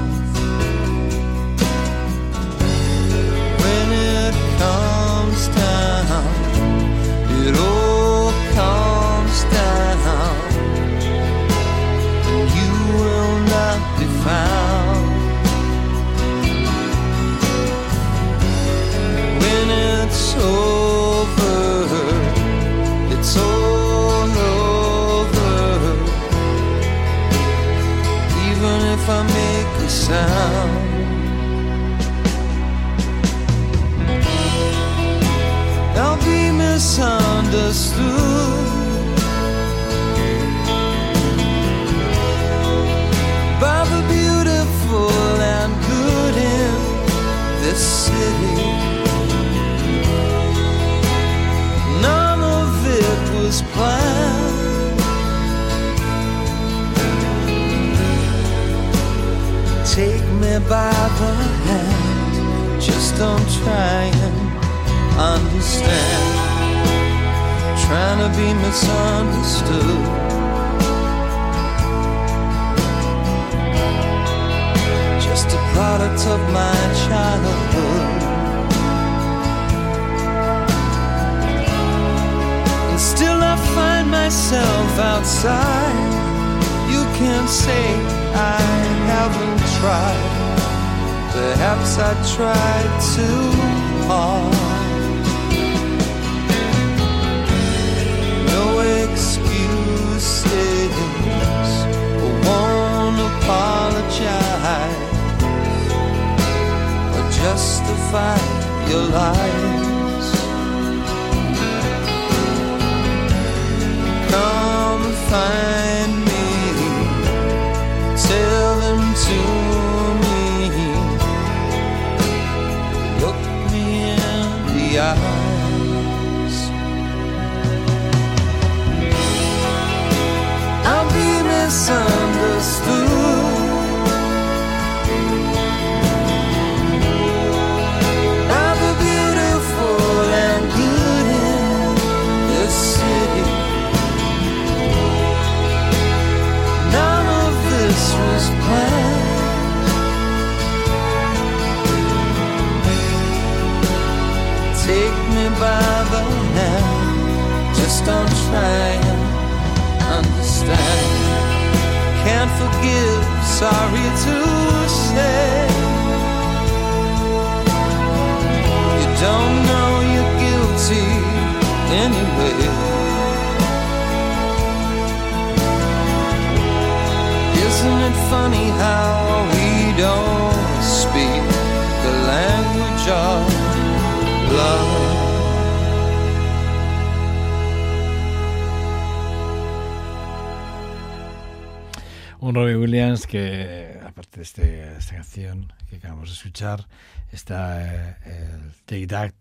Canción 195.23 195.71
que 195.89 195.95
acabamos 195.95 196.27
de 196.27 196.35
escuchar, 196.35 196.85
está 197.31 197.81
eh, 197.81 198.15
el 198.25 198.73
Take 198.85 199.07
That, 199.07 199.33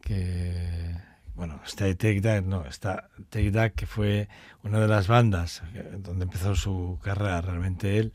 que, 0.00 0.96
bueno, 1.36 1.60
está 1.64 1.84
Take 1.94 2.20
That, 2.20 2.42
no, 2.42 2.64
está 2.66 3.08
Take 3.30 3.52
That, 3.52 3.70
que 3.76 3.86
fue 3.86 4.28
una 4.64 4.80
de 4.80 4.88
las 4.88 5.06
bandas 5.06 5.62
donde 5.98 6.24
empezó 6.24 6.56
su 6.56 6.98
carrera 7.00 7.42
realmente 7.42 7.98
él, 7.98 8.12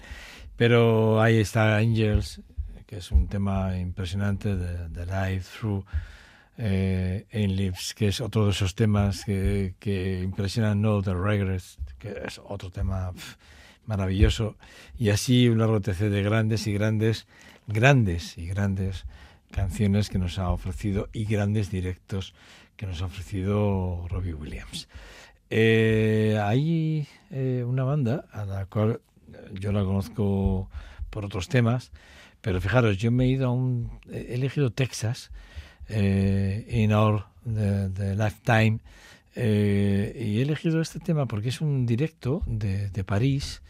pero 0.58 1.22
ahí 1.22 1.38
está 1.38 1.78
Angels, 1.78 2.42
que 2.86 2.98
es 2.98 3.12
un 3.12 3.30
tema 3.30 3.78
impresionante 3.78 4.58
de, 4.58 4.90
de 4.90 5.06
Live 5.06 5.46
Through 5.58 5.86
eh, 6.58 7.26
In 7.32 7.56
Lips, 7.56 7.94
que 7.94 8.10
es 8.10 8.20
otro 8.20 8.44
de 8.44 8.52
esos 8.52 8.76
temas 8.76 9.24
que, 9.24 9.76
que 9.80 10.22
impresionan, 10.22 10.82
No 10.82 11.02
The 11.02 11.14
Regrets, 11.14 11.78
que 11.98 12.24
es 12.26 12.42
otro 12.44 12.70
tema 12.70 13.14
pf, 13.14 13.38
maravilloso. 13.86 14.56
Y 14.98 15.10
así 15.10 15.50
un 15.50 15.60
largo 15.60 15.80
de 15.80 16.24
grandes 16.24 16.68
y 16.68 16.74
grandes, 16.74 17.28
grandes 17.68 18.38
y 18.38 18.48
grandes 18.48 19.06
canciones 19.52 20.10
que 20.10 20.20
nos 20.20 20.38
ha 20.40 20.50
ofrecido 20.50 21.10
y 21.14 21.26
grandes 21.26 21.72
directos 21.72 22.34
que 22.76 22.86
nos 22.86 23.02
ha 23.02 23.06
ofrecido 23.06 24.08
Robbie 24.10 24.34
Williams. 24.34 24.88
Eh, 25.50 26.40
hay 26.42 27.08
eh, 27.32 27.64
una 27.68 27.84
banda 27.84 28.26
a 28.32 28.46
la 28.46 28.66
cual 28.68 29.02
yo 29.54 29.72
la 29.72 29.84
conozco 29.84 30.70
por 31.10 31.26
otros 31.26 31.50
temas, 31.50 31.92
pero 32.42 32.62
fijaros, 32.62 32.98
yo 32.98 33.12
me 33.12 33.26
he 33.26 33.28
ido 33.28 33.48
a 33.48 33.52
un. 33.52 33.90
He 34.10 34.36
elegido 34.36 34.72
Texas 34.72 35.32
eh, 35.90 36.66
in 36.70 36.94
Our 36.94 37.26
the 37.44 38.16
Lifetime 38.16 38.80
eh, 39.36 40.16
y 40.20 40.40
he 40.40 40.42
elegido 40.42 40.82
este 40.82 41.00
tema 41.00 41.26
porque 41.26 41.50
es 41.50 41.62
un 41.62 41.86
directo 41.86 42.44
de, 42.46 42.90
París 43.06 43.62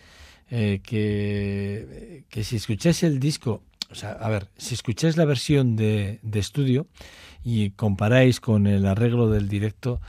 eh, 0.49 0.79
que, 0.83 2.23
que 2.29 2.43
si 2.43 2.55
escucháis 2.55 3.03
el 3.03 3.19
disco, 3.19 3.63
o 3.91 3.95
sea, 3.95 4.11
a 4.11 4.29
ver, 4.29 4.47
si 4.57 4.73
escucháis 4.73 5.17
la 5.17 5.25
versión 5.25 5.75
de, 5.75 6.19
de 6.21 6.39
estudio 6.39 6.87
y 7.43 7.71
comparáis 7.71 8.39
con 8.39 8.67
el 8.67 8.85
arreglo 8.85 9.29
del 9.29 9.47
directo, 9.47 9.99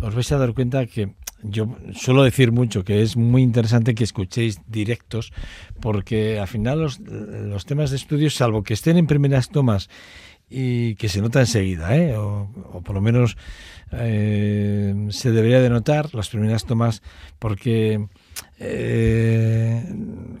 os 0.00 0.14
vais 0.14 0.30
a 0.32 0.38
dar 0.38 0.54
cuenta 0.54 0.86
que 0.86 1.14
yo 1.42 1.74
suelo 1.94 2.22
decir 2.22 2.52
mucho 2.52 2.84
que 2.84 3.02
es 3.02 3.16
muy 3.16 3.42
interesante 3.42 3.94
que 3.94 4.04
escuchéis 4.04 4.60
directos 4.66 5.32
porque 5.80 6.38
al 6.38 6.48
final 6.48 6.80
los, 6.80 7.00
los 7.00 7.64
temas 7.64 7.90
de 7.90 7.96
estudio, 7.96 8.30
salvo 8.30 8.62
que 8.62 8.74
estén 8.74 8.96
en 8.96 9.06
primeras 9.06 9.48
tomas 9.48 9.88
y 10.50 10.96
que 10.96 11.08
se 11.08 11.22
nota 11.22 11.40
enseguida, 11.40 11.96
¿eh? 11.96 12.16
o, 12.16 12.50
o 12.72 12.82
por 12.82 12.96
lo 12.96 13.00
menos 13.00 13.36
eh, 13.92 15.06
se 15.10 15.30
debería 15.30 15.60
de 15.60 15.70
notar 15.70 16.14
las 16.14 16.28
primeras 16.28 16.64
tomas 16.64 17.02
porque 17.38 18.06
eh, 18.58 19.84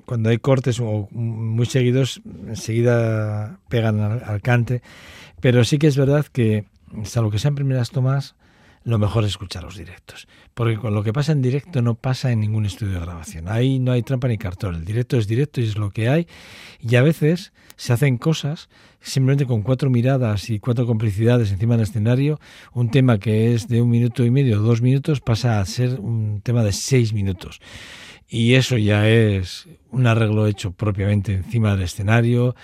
cuando 0.04 0.30
hay 0.30 0.38
cortes 0.38 0.80
o 0.80 1.08
muy 1.12 1.66
seguidos 1.66 2.20
enseguida 2.48 3.60
pegan 3.68 4.00
al, 4.00 4.22
al 4.24 4.42
cante, 4.42 4.82
pero 5.40 5.64
sí 5.64 5.78
que 5.78 5.86
es 5.86 5.96
verdad 5.96 6.26
que 6.26 6.66
salvo 7.04 7.30
que 7.30 7.38
sean 7.38 7.54
primeras 7.54 7.90
tomas 7.90 8.34
lo 8.82 8.98
mejor 8.98 9.24
es 9.24 9.30
escuchar 9.30 9.62
los 9.62 9.76
directos. 9.76 10.26
Porque 10.54 10.76
con 10.76 10.94
lo 10.94 11.02
que 11.02 11.12
pasa 11.12 11.32
en 11.32 11.42
directo 11.42 11.80
no 11.82 11.94
pasa 11.94 12.32
en 12.32 12.40
ningún 12.40 12.66
estudio 12.66 12.94
de 12.94 13.00
grabación. 13.00 13.48
Ahí 13.48 13.78
no 13.78 13.92
hay 13.92 14.02
trampa 14.02 14.28
ni 14.28 14.36
cartón. 14.36 14.74
El 14.74 14.84
directo 14.84 15.16
es 15.16 15.26
directo 15.26 15.60
y 15.60 15.64
es 15.64 15.76
lo 15.76 15.90
que 15.90 16.08
hay. 16.08 16.26
Y 16.80 16.96
a 16.96 17.02
veces 17.02 17.52
se 17.76 17.92
hacen 17.92 18.18
cosas 18.18 18.68
simplemente 19.00 19.46
con 19.46 19.62
cuatro 19.62 19.88
miradas 19.88 20.50
y 20.50 20.58
cuatro 20.58 20.86
complicidades 20.86 21.50
encima 21.50 21.74
del 21.74 21.84
escenario. 21.84 22.40
Un 22.72 22.90
tema 22.90 23.18
que 23.18 23.54
es 23.54 23.68
de 23.68 23.80
un 23.80 23.90
minuto 23.90 24.24
y 24.24 24.30
medio, 24.30 24.58
dos 24.58 24.82
minutos, 24.82 25.20
pasa 25.20 25.60
a 25.60 25.66
ser 25.66 25.98
un 26.00 26.40
tema 26.42 26.62
de 26.62 26.72
seis 26.72 27.12
minutos. 27.12 27.60
Y 28.32 28.54
eso 28.54 28.76
ya 28.76 29.08
es 29.08 29.66
un 29.90 30.06
arreglo 30.06 30.46
hecho 30.46 30.70
propiamente 30.70 31.34
encima 31.34 31.72
del 31.72 31.82
escenario, 31.82 32.54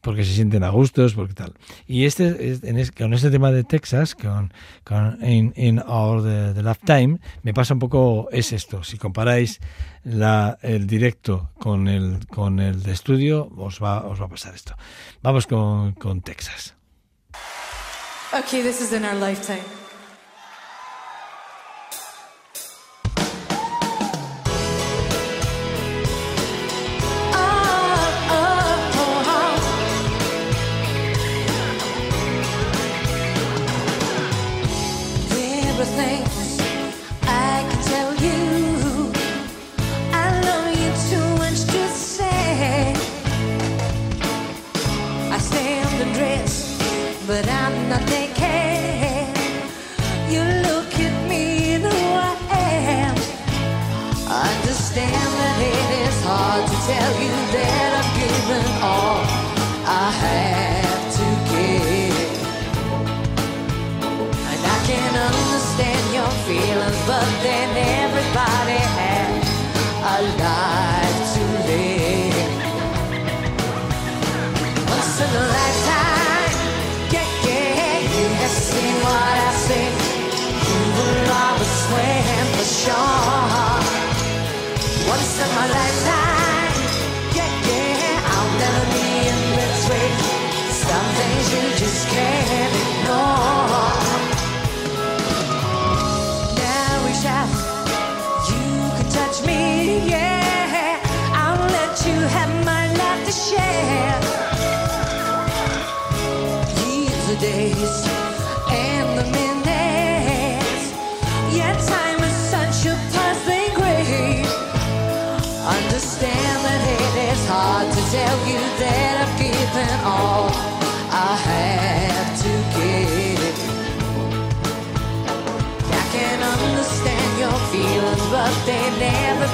porque 0.00 0.24
se 0.24 0.32
sienten 0.32 0.62
a 0.62 0.68
gustos, 0.68 1.14
porque 1.14 1.34
tal. 1.34 1.52
Y 1.88 2.04
este, 2.04 2.60
con 2.96 3.12
este 3.12 3.28
tema 3.28 3.50
de 3.50 3.64
Texas, 3.64 4.14
con, 4.14 4.52
con 4.84 5.18
In, 5.24 5.52
In 5.56 5.80
Our 5.80 6.22
the 6.54 6.62
Lifetime, 6.62 7.18
me 7.42 7.52
pasa 7.52 7.74
un 7.74 7.80
poco, 7.80 8.28
es 8.30 8.52
esto. 8.52 8.84
Si 8.84 8.98
comparáis 8.98 9.58
la, 10.04 10.58
el 10.62 10.86
directo 10.86 11.50
con 11.58 11.88
el, 11.88 12.24
con 12.28 12.60
el 12.60 12.84
de 12.84 12.92
estudio, 12.92 13.50
os 13.56 13.82
va, 13.82 14.06
os 14.06 14.20
va 14.20 14.26
a 14.26 14.28
pasar 14.28 14.54
esto. 14.54 14.76
Vamos 15.22 15.48
con, 15.48 15.94
con 15.94 16.20
Texas. 16.20 16.76
Okay, 18.32 18.62
this 18.62 18.80
is 18.80 18.92
in 18.92 19.04
our 19.04 19.16
lifetime. 19.16 19.85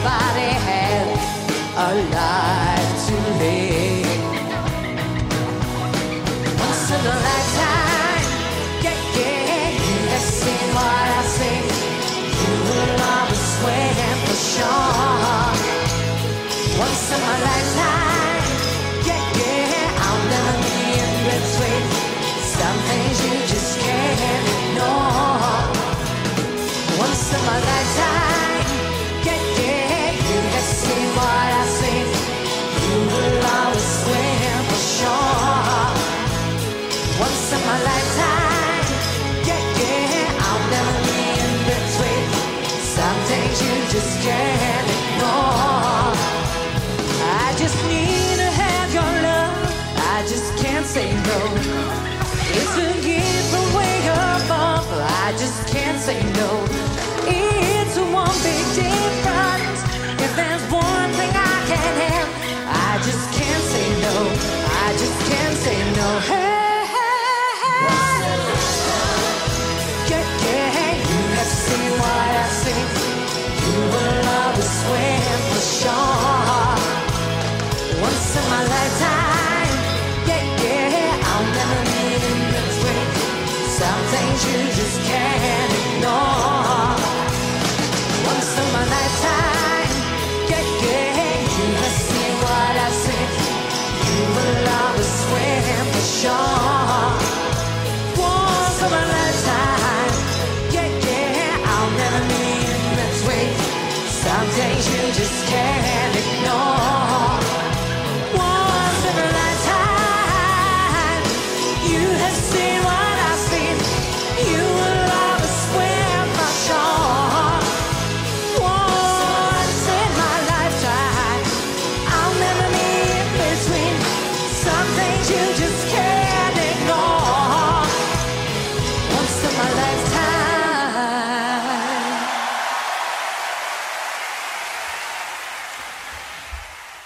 Everybody 0.04 0.50
has 0.66 1.06
a 1.76 1.94
life 2.10 2.92
to 3.06 3.14
live. 3.38 4.22
Once 6.58 6.90
in 6.90 7.00
a 7.00 7.08
lifetime, 7.08 7.41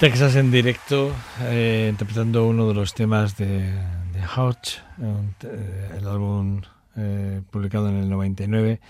Texas 0.07 0.37
en 0.37 0.53
directo, 0.53 1.13
eh, 1.41 1.89
interpretando 1.91 2.47
uno 2.47 2.69
de 2.69 2.75
los 2.75 2.95
temas 2.95 3.37
de, 3.37 3.73
de 3.73 4.23
Hodge, 4.37 4.79
eh, 5.03 5.91
el 5.99 6.07
álbum 6.07 6.63
eh, 6.97 7.43
publicado 7.51 7.89
en 7.89 7.97
el 7.97 8.09
99 8.09 8.81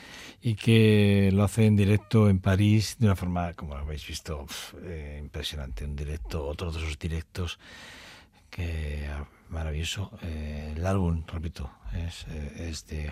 y 0.42 0.56
que 0.56 1.30
lo 1.32 1.44
hace 1.44 1.64
en 1.64 1.74
directo 1.74 2.28
en 2.28 2.38
París 2.38 2.96
de 2.98 3.06
una 3.06 3.16
forma, 3.16 3.54
como 3.54 3.76
habéis 3.76 4.06
visto, 4.06 4.44
eh, 4.82 5.18
impresionante. 5.18 5.86
Un 5.86 5.96
directo, 5.96 6.46
otro 6.46 6.70
de 6.70 6.80
esos 6.80 6.98
directos 6.98 7.58
que 8.50 9.08
maravilloso. 9.48 10.10
Eh, 10.22 10.74
el 10.76 10.86
álbum, 10.86 11.24
repito, 11.26 11.70
es, 11.94 12.26
eh, 12.30 12.68
es 12.68 12.86
de 12.86 13.10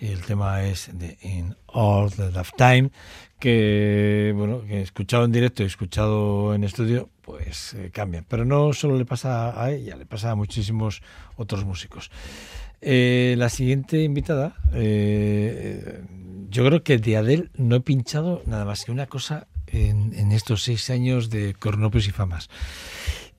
y 0.00 0.08
el 0.08 0.22
tema 0.22 0.62
es 0.64 0.90
de 0.94 1.18
In 1.22 1.54
All 1.66 2.10
the 2.10 2.30
Lifetime 2.30 2.90
que 3.38 4.32
bueno 4.34 4.62
que 4.66 4.78
he 4.78 4.82
escuchado 4.82 5.24
en 5.24 5.32
directo 5.32 5.62
y 5.62 5.66
escuchado 5.66 6.54
en 6.54 6.64
estudio 6.64 7.10
pues 7.20 7.74
eh, 7.74 7.90
cambian 7.92 8.24
pero 8.26 8.44
no 8.44 8.72
solo 8.72 8.96
le 8.96 9.04
pasa 9.04 9.62
a 9.62 9.70
ella 9.70 9.96
le 9.96 10.06
pasa 10.06 10.30
a 10.30 10.34
muchísimos 10.34 11.02
otros 11.36 11.64
músicos. 11.64 12.10
Eh, 12.82 13.34
la 13.36 13.50
siguiente 13.50 14.02
invitada 14.02 14.56
eh, 14.72 16.02
yo 16.48 16.64
creo 16.64 16.82
que 16.82 16.96
de 16.96 17.16
Adele 17.18 17.50
no 17.56 17.76
he 17.76 17.80
pinchado 17.80 18.42
nada 18.46 18.64
más 18.64 18.84
que 18.86 18.92
una 18.92 19.06
cosa 19.06 19.48
en, 19.66 20.14
en 20.14 20.32
estos 20.32 20.62
seis 20.62 20.88
años 20.88 21.28
de 21.28 21.54
Cornopios 21.54 22.08
y 22.08 22.10
Famas 22.10 22.48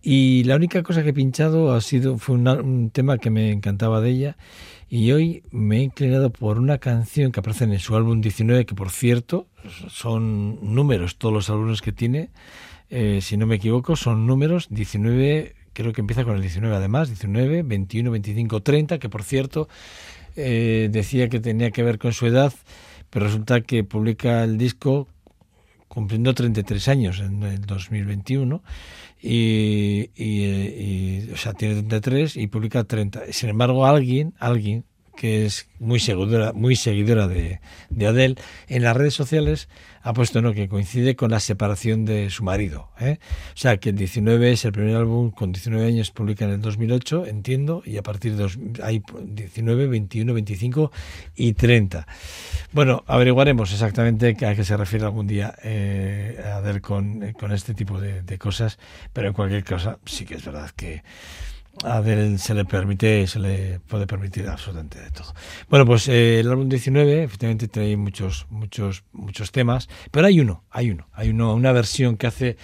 y 0.04 0.44
la 0.46 0.56
única 0.56 0.82
cosa 0.84 1.04
que 1.04 1.10
he 1.10 1.14
pinchado 1.14 1.74
ha 1.74 1.82
sido 1.82 2.18
fue 2.18 2.36
una- 2.36 2.54
un 2.54 2.90
tema 2.90 3.18
que 3.18 3.30
me 3.30 3.52
encantaba 3.52 4.02
de 4.02 4.10
ella. 4.10 4.38
Y 4.90 5.12
hoy 5.14 5.44
me 5.52 5.78
he 5.78 5.84
inclinado 5.84 6.32
por 6.32 6.58
una 6.60 6.78
canción 6.80 7.32
que 7.32 7.40
aparece 7.40 7.64
en 7.66 7.80
su 7.80 7.96
álbum 7.96 8.20
19 8.20 8.66
que 8.66 8.76
por 8.76 8.90
cierto 8.90 9.48
son 9.88 10.60
números 10.76 11.18
todos 11.18 11.34
los 11.34 11.50
álbumes 11.50 11.82
que 11.82 11.92
tiene. 11.92 12.30
Eh, 12.90 13.20
si 13.22 13.38
no 13.38 13.46
me 13.48 13.56
equivoco 13.56 13.96
son 13.96 14.28
números 14.28 14.68
19 14.70 15.56
creo 15.74 15.94
que 15.94 16.02
empieza 16.02 16.26
con 16.26 16.36
el 16.36 16.42
19 16.42 16.76
además 16.76 17.08
19 17.08 17.64
21 17.64 18.12
25 18.12 18.62
30 18.62 19.00
que 19.00 19.08
por 19.08 19.24
cierto 19.24 19.70
eh, 20.36 20.90
decía 20.92 21.30
que 21.30 21.40
tenía 21.40 21.72
que 21.72 21.84
ver 21.84 21.98
con 21.98 22.12
su 22.12 22.26
edad 22.28 22.52
pero 23.10 23.26
resulta 23.28 23.62
que 23.62 23.86
publica 23.86 24.44
el 24.44 24.58
disco 24.58 25.08
cumpliendo 25.92 26.34
33 26.34 26.88
años 26.88 27.20
en 27.20 27.44
el 27.44 27.66
2021 27.66 28.64
y, 29.22 30.10
y, 30.16 30.46
y, 30.46 31.30
o 31.34 31.36
sea 31.36 31.52
tiene 31.52 31.76
33 31.76 32.38
y 32.38 32.48
publica 32.48 32.86
30 32.86 33.24
sin 33.32 33.50
embargo 33.50 33.86
alguien 33.86 34.34
alguien 34.40 34.86
que 35.22 35.46
es 35.46 35.68
muy 35.78 36.00
seguidora 36.00 36.52
muy 36.52 36.76
seguidora 36.76 37.28
de, 37.28 37.62
de 37.92 38.08
Adele 38.08 38.36
en 38.68 38.82
las 38.82 38.98
redes 38.98 39.14
sociales 39.14 39.70
ha 40.02 40.14
puesto 40.14 40.42
no 40.42 40.52
que 40.52 40.68
coincide 40.68 41.16
con 41.16 41.30
la 41.30 41.40
separación 41.40 42.06
de 42.06 42.32
su 42.32 42.44
marido 42.44 42.90
¿eh? 43.00 43.20
o 43.54 43.58
sea 43.58 43.78
que 43.78 43.90
el 43.90 43.98
19 43.98 44.52
es 44.52 44.66
el 44.66 44.72
primer 44.72 44.96
álbum 44.96 45.30
con 45.30 45.52
19 45.52 45.86
años 45.86 46.10
publica 46.10 46.46
en 46.46 46.52
el 46.52 46.62
2008 46.62 47.28
entiendo 47.28 47.84
y 47.86 47.98
a 47.98 48.02
partir 48.02 48.36
de 48.36 48.42
dos, 48.42 48.58
hay 48.82 49.04
19 49.24 49.86
21 49.86 50.34
25 50.34 50.92
y 51.36 51.54
30 51.54 52.08
bueno, 52.72 53.04
averiguaremos 53.06 53.72
exactamente 53.74 54.36
a 54.44 54.56
qué 54.56 54.64
se 54.64 54.76
refiere 54.76 55.06
algún 55.06 55.28
día 55.28 55.54
eh, 55.62 56.42
Adele 56.52 56.82
con, 56.82 57.22
eh, 57.22 57.34
con 57.34 57.52
este 57.52 57.76
tipo 57.76 58.00
de, 58.00 58.24
de 58.24 58.38
cosas, 58.40 58.80
pero 59.14 59.28
en 59.28 59.34
cualquier 59.34 59.64
cosa 59.64 60.00
sí 60.04 60.26
que 60.26 60.34
es 60.34 60.44
verdad 60.46 60.72
que 60.76 61.04
a 61.84 61.98
Adele 61.98 62.38
se 62.38 62.54
le 62.54 62.66
permite, 62.66 63.26
se 63.28 63.40
le 63.40 63.80
puede 63.80 64.08
permitir 64.08 64.48
absolutamente 64.48 65.00
de 65.00 65.12
todo. 65.12 65.34
Bueno, 65.70 65.86
pues 65.86 66.08
eh, 66.08 66.40
el 66.40 66.50
álbum 66.50 66.70
19 66.70 67.24
efectivamente 67.24 67.68
trae 67.68 67.98
muchos, 67.98 68.46
muchos, 68.50 69.04
muchos 69.12 69.52
temas, 69.52 69.90
pero 70.12 70.28
hay 70.28 70.40
uno, 70.40 70.64
hay 70.70 70.92
uno, 70.92 71.08
hay 71.14 71.30
uno, 71.30 71.54
una 71.54 71.72
versión 71.72 72.18
que 72.18 72.28
hace 72.28 72.58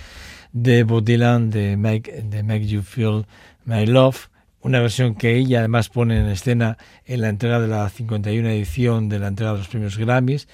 de 0.52 0.84
Bob 0.84 1.04
Dylan 1.04 1.50
de 1.50 1.78
Make, 1.78 2.24
de 2.24 2.44
Make 2.44 2.68
You 2.68 2.82
Feel 2.82 3.26
My 3.66 3.86
Love, 3.86 4.30
una 4.62 4.80
versión 4.80 5.16
que 5.16 5.36
ella 5.36 5.60
además 5.60 5.90
pone 5.90 6.20
en 6.20 6.28
escena 6.28 6.78
en 7.06 7.22
la 7.22 7.30
entrega 7.30 7.60
de 7.60 7.68
la 7.68 7.88
51 7.90 8.50
edición 8.50 9.08
de 9.08 9.20
la 9.20 9.28
entrega 9.28 9.54
de 9.54 9.60
los 9.60 9.68
premios 9.68 9.98
Grammys, 9.98 10.48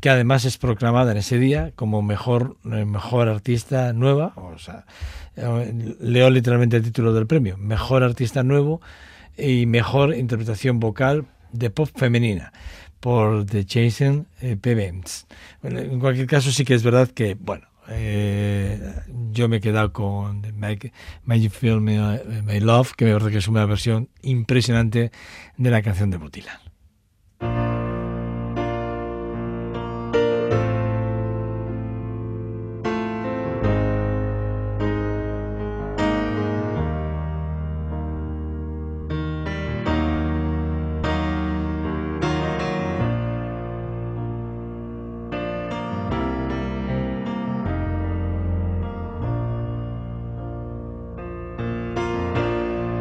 que 0.00 0.10
además 0.10 0.44
es 0.44 0.58
proclamada 0.58 1.12
en 1.12 1.18
ese 1.18 1.38
día 1.38 1.72
como 1.76 2.02
mejor, 2.02 2.56
eh, 2.64 2.84
mejor 2.84 3.28
artista 3.28 3.92
nueva, 3.92 4.32
o 4.36 4.58
sea, 4.58 4.86
eh, 5.36 5.96
leo 6.00 6.30
literalmente 6.30 6.76
el 6.76 6.82
título 6.82 7.12
del 7.12 7.26
premio, 7.26 7.56
mejor 7.58 8.02
artista 8.02 8.42
nuevo 8.42 8.80
y 9.36 9.66
mejor 9.66 10.14
interpretación 10.14 10.80
vocal 10.80 11.26
de 11.52 11.70
pop 11.70 11.88
femenina 11.94 12.52
por 12.98 13.46
The 13.46 13.66
Jason 13.68 14.26
eh, 14.40 14.56
P. 14.56 14.74
Banks. 14.74 15.26
Bueno, 15.62 15.80
en 15.80 16.00
cualquier 16.00 16.26
caso 16.26 16.50
sí 16.50 16.64
que 16.64 16.74
es 16.74 16.82
verdad 16.82 17.08
que, 17.08 17.34
bueno, 17.34 17.66
yo 19.32 19.48
me 19.48 19.56
he 19.56 19.60
quedado 19.60 19.92
con 19.92 20.42
Make, 20.56 20.92
Make 21.24 21.50
Feel 21.50 21.80
My, 21.80 22.60
Love, 22.60 22.92
que 22.94 23.04
me 23.04 23.12
parece 23.12 23.32
que 23.32 23.38
es 23.38 23.48
una 23.48 23.66
versión 23.66 24.08
impresionante 24.22 25.10
de 25.56 25.70
la 25.70 25.82
canción 25.82 26.10
de 26.10 26.18
Botilan. 26.18 26.69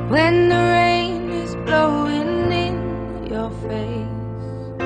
When 0.09 0.49
the 0.49 0.55
rain 0.55 1.29
is 1.29 1.53
blowing 1.67 2.51
in 2.51 3.27
your 3.29 3.51
face 3.69 4.81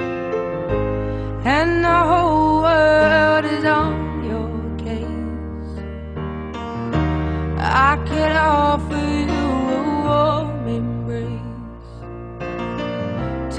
and 1.45 1.81
the 1.81 1.99
whole 2.09 2.61
world 2.61 3.45
is 3.45 3.63
on 3.63 4.25
your 4.25 4.51
case, 4.85 5.79
I 7.57 7.95
could 8.05 8.33
offer 8.33 9.05
you 9.31 9.47
a 9.71 9.87
warm 10.03 10.67
embrace 10.67 11.95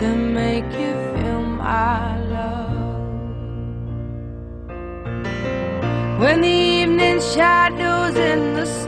to 0.01 0.07
make 0.15 0.71
you 0.83 0.93
feel 1.15 1.41
my 1.41 2.21
love. 2.29 2.77
When 6.21 6.43
the 6.43 6.57
evening 6.83 7.23
shadows 7.23 8.17
and 8.17 8.55
the 8.55 8.67
stars 8.67 8.84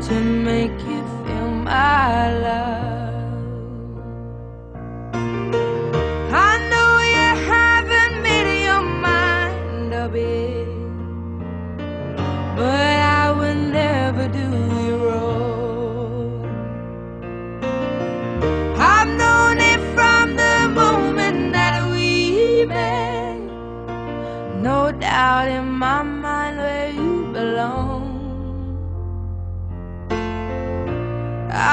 to 0.06 0.14
make 0.20 0.78
you 0.90 1.02
feel 1.24 1.50
my 1.50 2.38
love. 2.40 2.81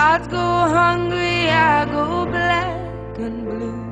I'd 0.01 0.29
go 0.31 0.37
hungry, 0.37 1.49
I 1.49 1.83
go 1.83 2.25
black 2.25 3.19
and 3.19 3.43
blue. 3.45 3.83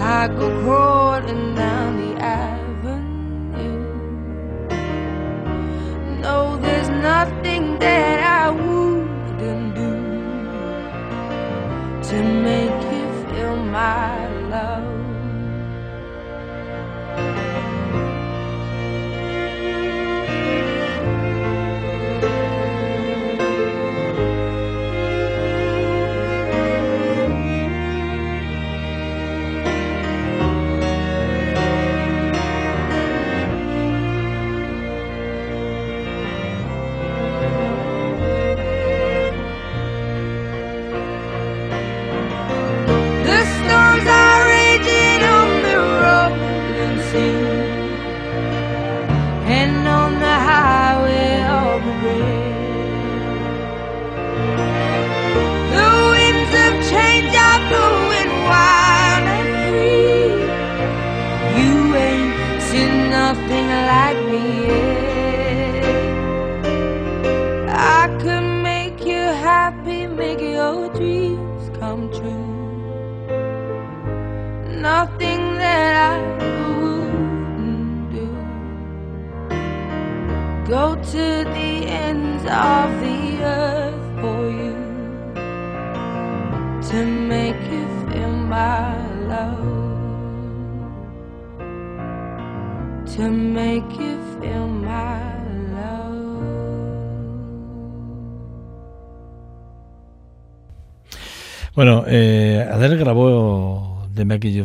I 0.00 0.26
go 0.28 0.46
crawling 0.62 1.13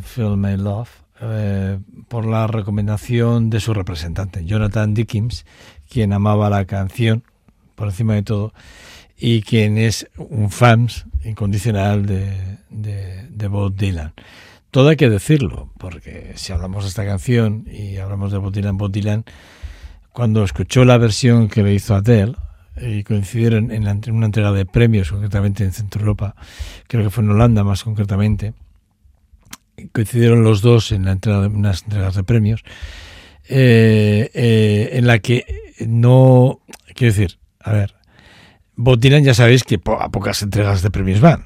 Feel 0.10 0.38
My 0.38 0.58
Love 0.58 0.90
eh, 1.22 1.80
por 2.08 2.26
la 2.26 2.48
recomendación 2.48 3.50
de 3.50 3.60
su 3.60 3.74
representante, 3.74 4.46
Jonathan 4.46 4.94
Dickens, 4.94 5.46
quien 5.90 6.14
amaba 6.14 6.50
la 6.50 6.66
canción 6.66 7.24
por 7.76 7.88
encima 7.88 8.16
de 8.16 8.24
todo 8.24 8.54
y 9.18 9.42
quien 9.42 9.78
es 9.78 10.08
un 10.18 10.50
fan 10.50 10.88
incondicional 11.26 12.06
de, 12.06 12.58
de, 12.70 13.48
Bob 13.48 13.76
Dylan. 13.76 14.14
Todo 14.72 14.90
hay 14.90 14.96
que 14.98 15.10
decirlo, 15.10 15.72
porque 15.78 16.34
si 16.36 16.54
hablamos 16.54 16.84
de 16.84 16.90
esta 16.90 17.06
canción 17.06 17.66
y 17.70 17.98
hablamos 17.98 18.32
de 18.32 18.38
Bob 18.38 18.54
Dylan, 18.54 18.78
Bob 18.78 18.92
Dylan, 18.92 19.26
cuando 20.14 20.44
escuchó 20.44 20.86
la 20.86 20.98
versión 20.98 21.50
que 21.50 21.64
le 21.64 21.74
hizo 21.74 21.96
Adele, 21.96 22.36
y 22.82 23.04
coincidieron 23.04 23.72
en, 23.72 23.84
la- 23.84 23.92
en 23.92 24.12
una 24.16 24.28
entrega 24.28 24.54
de 24.54 24.66
premios, 24.66 25.12
concretamente 25.12 25.66
en 25.66 25.74
Centro 25.74 26.00
Europa, 26.02 26.36
creo 26.88 27.04
que 27.04 27.10
fue 27.10 27.24
en 27.26 27.32
Holanda 27.32 27.64
más 27.66 27.84
concretamente, 27.84 28.54
coincidieron 29.92 30.44
los 30.44 30.62
dos 30.62 30.92
en 30.92 31.06
la 31.06 31.12
entrega 31.14 31.48
unas 31.48 31.84
entregas 31.84 32.16
de 32.16 32.24
premios, 32.24 32.64
eh, 33.48 34.30
eh, 34.34 34.90
en 34.94 35.08
la 35.08 35.20
que 35.20 35.46
no, 35.88 36.60
quiero 36.94 37.14
decir, 37.14 37.40
a 37.60 37.74
ver, 37.74 37.96
Bob 38.76 39.00
Dylan 39.00 39.24
ya 39.24 39.34
sabéis 39.34 39.64
que 39.64 39.80
po- 39.80 40.02
a 40.02 40.10
pocas 40.10 40.42
entregas 40.42 40.82
de 40.82 40.92
premios 40.92 41.20
van, 41.20 41.46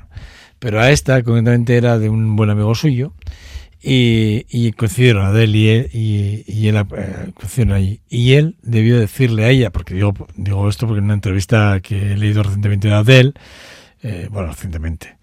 pero 0.59 0.81
a 0.81 0.91
esta 0.91 1.23
concretamente 1.23 1.75
era 1.77 1.97
de 1.99 2.09
un 2.09 2.35
buen 2.35 2.49
amigo 2.49 2.75
suyo 2.75 3.13
y, 3.81 4.71
coincidieron 4.73 5.25
Adele 5.25 5.57
y 5.57 5.67
él, 5.67 5.89
y, 5.91 6.43
y 6.47 6.67
él 6.69 6.77
eh, 6.77 7.73
allí. 7.73 7.99
Y 8.09 8.33
él 8.33 8.55
debió 8.61 8.97
decirle 8.97 9.43
a 9.43 9.49
ella, 9.49 9.71
porque 9.71 9.93
digo, 9.93 10.13
digo 10.35 10.69
esto 10.69 10.87
porque 10.87 10.99
en 10.99 11.05
una 11.05 11.15
entrevista 11.15 11.79
que 11.81 12.13
he 12.13 12.17
leído 12.17 12.43
recientemente 12.43 12.87
de 12.87 12.93
Adele, 12.93 13.33
eh, 14.01 14.27
bueno, 14.31 14.49
recientemente, 14.49 15.17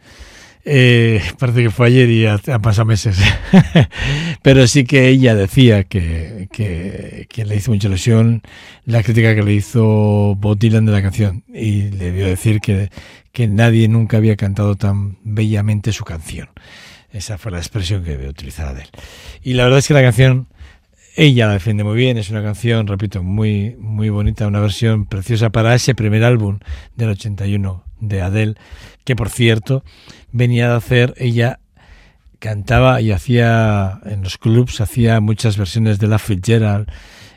eh, 0.64 1.22
parece 1.38 1.62
que 1.62 1.70
fue 1.70 1.86
ayer 1.88 2.08
y 2.10 2.26
ha- 2.26 2.38
pasado 2.60 2.84
meses. 2.86 3.18
Pero 4.42 4.66
sí 4.66 4.84
que 4.84 5.08
ella 5.08 5.34
decía 5.34 5.84
que, 5.84 6.48
que, 6.52 7.26
que 7.28 7.44
le 7.44 7.56
hizo 7.56 7.70
mucha 7.72 7.88
ilusión 7.88 8.42
la 8.84 9.02
crítica 9.02 9.34
que 9.34 9.42
le 9.42 9.54
hizo 9.54 10.34
Bob 10.36 10.58
Dylan 10.58 10.86
de 10.86 10.92
la 10.92 11.02
canción. 11.02 11.44
Y 11.48 11.90
le 11.90 12.06
debió 12.06 12.26
decir 12.26 12.60
que, 12.60 12.90
que 13.32 13.48
nadie 13.48 13.88
nunca 13.88 14.16
había 14.18 14.36
cantado 14.36 14.76
tan 14.76 15.18
bellamente 15.24 15.92
su 15.92 16.04
canción. 16.04 16.48
Esa 17.12 17.38
fue 17.38 17.50
la 17.52 17.58
expresión 17.58 18.04
que 18.04 18.10
debió 18.12 18.28
utilizar 18.30 18.68
Adele. 18.68 18.88
Y 19.42 19.54
la 19.54 19.64
verdad 19.64 19.80
es 19.80 19.88
que 19.88 19.94
la 19.94 20.02
canción 20.02 20.48
ella 21.16 21.48
la 21.48 21.54
defiende 21.54 21.82
muy 21.82 21.96
bien, 21.96 22.16
es 22.18 22.30
una 22.30 22.42
canción, 22.42 22.86
repito, 22.86 23.22
muy, 23.22 23.74
muy 23.80 24.10
bonita, 24.10 24.46
una 24.46 24.60
versión 24.60 25.06
preciosa 25.06 25.50
para 25.50 25.74
ese 25.74 25.94
primer 25.94 26.22
álbum 26.22 26.60
del 26.94 27.10
81 27.10 27.84
de 28.00 28.22
Adele, 28.22 28.54
que 29.04 29.14
por 29.16 29.28
cierto 29.28 29.84
venía 30.32 30.68
de 30.70 30.76
hacer, 30.76 31.14
ella 31.16 31.60
cantaba 32.38 33.00
y 33.00 33.12
hacía 33.12 34.00
en 34.06 34.22
los 34.22 34.38
clubs, 34.38 34.80
hacía 34.80 35.20
muchas 35.20 35.56
versiones 35.56 35.98
de 35.98 36.06
La 36.06 36.18
Fitzgerald, 36.18 36.88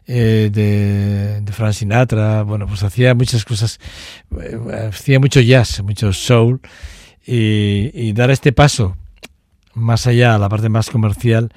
eh, 0.07 0.49
de, 0.51 1.41
de 1.41 1.51
Frank 1.51 1.74
Sinatra, 1.74 2.43
bueno, 2.43 2.68
pues 2.68 2.84
hacía 2.84 3.14
muchas 3.14 3.45
cosas, 3.45 3.80
eh, 4.41 4.57
hacía 4.89 5.20
mucho 5.20 5.39
jazz, 5.41 5.82
mucho 5.84 6.11
soul, 6.14 6.61
y, 7.26 7.89
y 7.93 8.14
dar 8.14 8.32
este 8.32 8.51
paso 8.51 8.95
más 9.74 10.07
allá, 10.07 10.36
a 10.36 10.38
la 10.38 10.49
parte 10.49 10.70
más 10.70 10.89
comercial, 10.89 11.51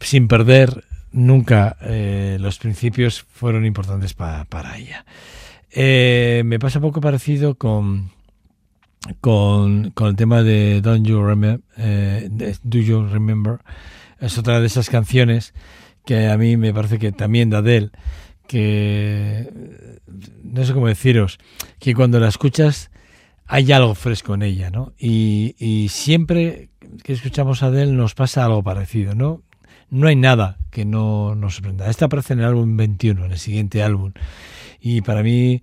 sin 0.00 0.28
perder 0.28 0.84
nunca 1.12 1.76
eh, 1.80 2.36
los 2.40 2.58
principios 2.58 3.24
fueron 3.32 3.66
importantes 3.66 4.14
pa- 4.14 4.44
para 4.44 4.76
ella. 4.78 5.04
Me 5.74 6.58
pasa 6.58 6.80
poco 6.80 7.00
parecido 7.00 7.54
con, 7.56 8.10
con, 9.20 9.90
con 9.90 10.08
el 10.08 10.16
tema 10.16 10.42
de 10.42 10.80
Don't 10.80 11.06
You 11.06 11.22
Remember, 11.22 11.60
Do 12.62 12.78
You 12.78 13.06
Remember. 13.06 13.58
Es 14.18 14.36
otra 14.38 14.60
de 14.60 14.66
esas 14.66 14.90
canciones 14.90 15.54
que 16.04 16.28
a 16.28 16.36
mí 16.36 16.56
me 16.56 16.74
parece 16.74 16.98
que 16.98 17.12
también 17.12 17.50
de 17.50 17.56
Adele, 17.56 17.90
que 18.46 19.50
no 20.42 20.64
sé 20.64 20.74
cómo 20.74 20.88
deciros, 20.88 21.38
que 21.78 21.94
cuando 21.94 22.20
la 22.20 22.28
escuchas 22.28 22.90
hay 23.46 23.72
algo 23.72 23.94
fresco 23.94 24.34
en 24.34 24.42
ella, 24.42 24.70
¿no? 24.70 24.92
Y, 24.98 25.56
y 25.58 25.88
siempre 25.88 26.70
que 27.02 27.12
escuchamos 27.12 27.62
a 27.62 27.66
Adele 27.66 27.92
nos 27.92 28.14
pasa 28.14 28.44
algo 28.44 28.62
parecido, 28.62 29.14
¿no? 29.14 29.42
No 29.88 30.06
hay 30.06 30.16
nada 30.16 30.58
que 30.70 30.84
no 30.84 31.34
nos 31.34 31.56
sorprenda. 31.56 31.90
Esta 31.90 32.04
aparece 32.06 32.34
en 32.34 32.40
el 32.40 32.46
álbum 32.46 32.76
21, 32.76 33.24
en 33.24 33.32
el 33.32 33.38
siguiente 33.38 33.82
álbum. 33.82 34.12
Y 34.80 35.00
para 35.00 35.22
mí, 35.22 35.62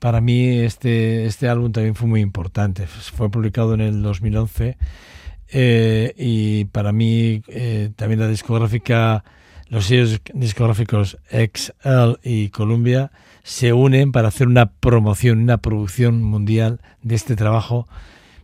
para 0.00 0.20
mí 0.20 0.48
este, 0.48 1.26
este 1.26 1.48
álbum 1.48 1.70
también 1.70 1.94
fue 1.94 2.08
muy 2.08 2.20
importante. 2.20 2.86
Fue 2.86 3.30
publicado 3.30 3.74
en 3.74 3.82
el 3.82 4.02
2011 4.02 4.76
eh, 5.52 6.14
y 6.16 6.64
para 6.66 6.90
mí 6.90 7.42
eh, 7.48 7.90
también 7.94 8.18
la 8.18 8.28
discográfica, 8.28 9.24
los 9.68 9.84
sellos 9.84 10.20
discográficos 10.32 11.18
XL 11.30 12.18
y 12.24 12.48
Columbia 12.48 13.12
se 13.42 13.72
unen 13.72 14.10
para 14.10 14.28
hacer 14.28 14.46
una 14.48 14.72
promoción, 14.72 15.40
una 15.40 15.58
producción 15.58 16.22
mundial 16.22 16.80
de 17.02 17.14
este 17.14 17.36
trabajo 17.36 17.86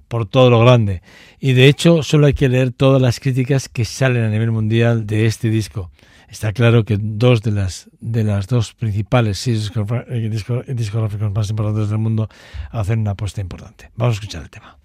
por 0.08 0.26
todo 0.26 0.50
lo 0.50 0.60
grande. 0.60 1.02
Y 1.40 1.54
de 1.54 1.68
hecho, 1.68 2.02
solo 2.02 2.26
hay 2.26 2.34
que 2.34 2.48
leer 2.48 2.70
todas 2.70 3.00
las 3.00 3.18
críticas 3.18 3.68
que 3.68 3.84
salen 3.84 4.24
a 4.24 4.28
nivel 4.28 4.52
mundial 4.52 5.06
de 5.06 5.26
este 5.26 5.48
disco. 5.48 5.90
Está 6.28 6.52
claro 6.52 6.84
que 6.84 6.98
dos 7.00 7.42
de 7.42 7.52
las 7.52 7.88
de 8.00 8.24
las 8.24 8.46
dos 8.48 8.74
principales 8.74 9.44
discogra- 9.46 10.04
eh, 10.08 10.28
disco- 10.28 10.62
discográficos 10.66 11.32
más 11.32 11.48
importantes 11.50 11.88
del 11.88 11.98
mundo 11.98 12.28
hacen 12.70 13.00
una 13.00 13.12
apuesta 13.12 13.40
importante. 13.40 13.90
Vamos 13.96 14.14
a 14.14 14.16
escuchar 14.16 14.42
el 14.42 14.50
tema. 14.50 14.78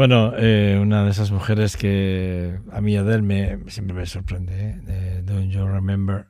Bueno, 0.00 0.32
eh, 0.34 0.78
una 0.80 1.04
de 1.04 1.10
esas 1.10 1.30
mujeres 1.30 1.76
que 1.76 2.58
a 2.72 2.80
mí 2.80 2.96
Adele 2.96 3.20
me, 3.20 3.70
siempre 3.70 3.94
me 3.94 4.06
sorprende, 4.06 4.70
¿eh? 4.70 4.80
de 4.80 5.22
Don't 5.22 5.50
You 5.50 5.66
Remember, 5.66 6.24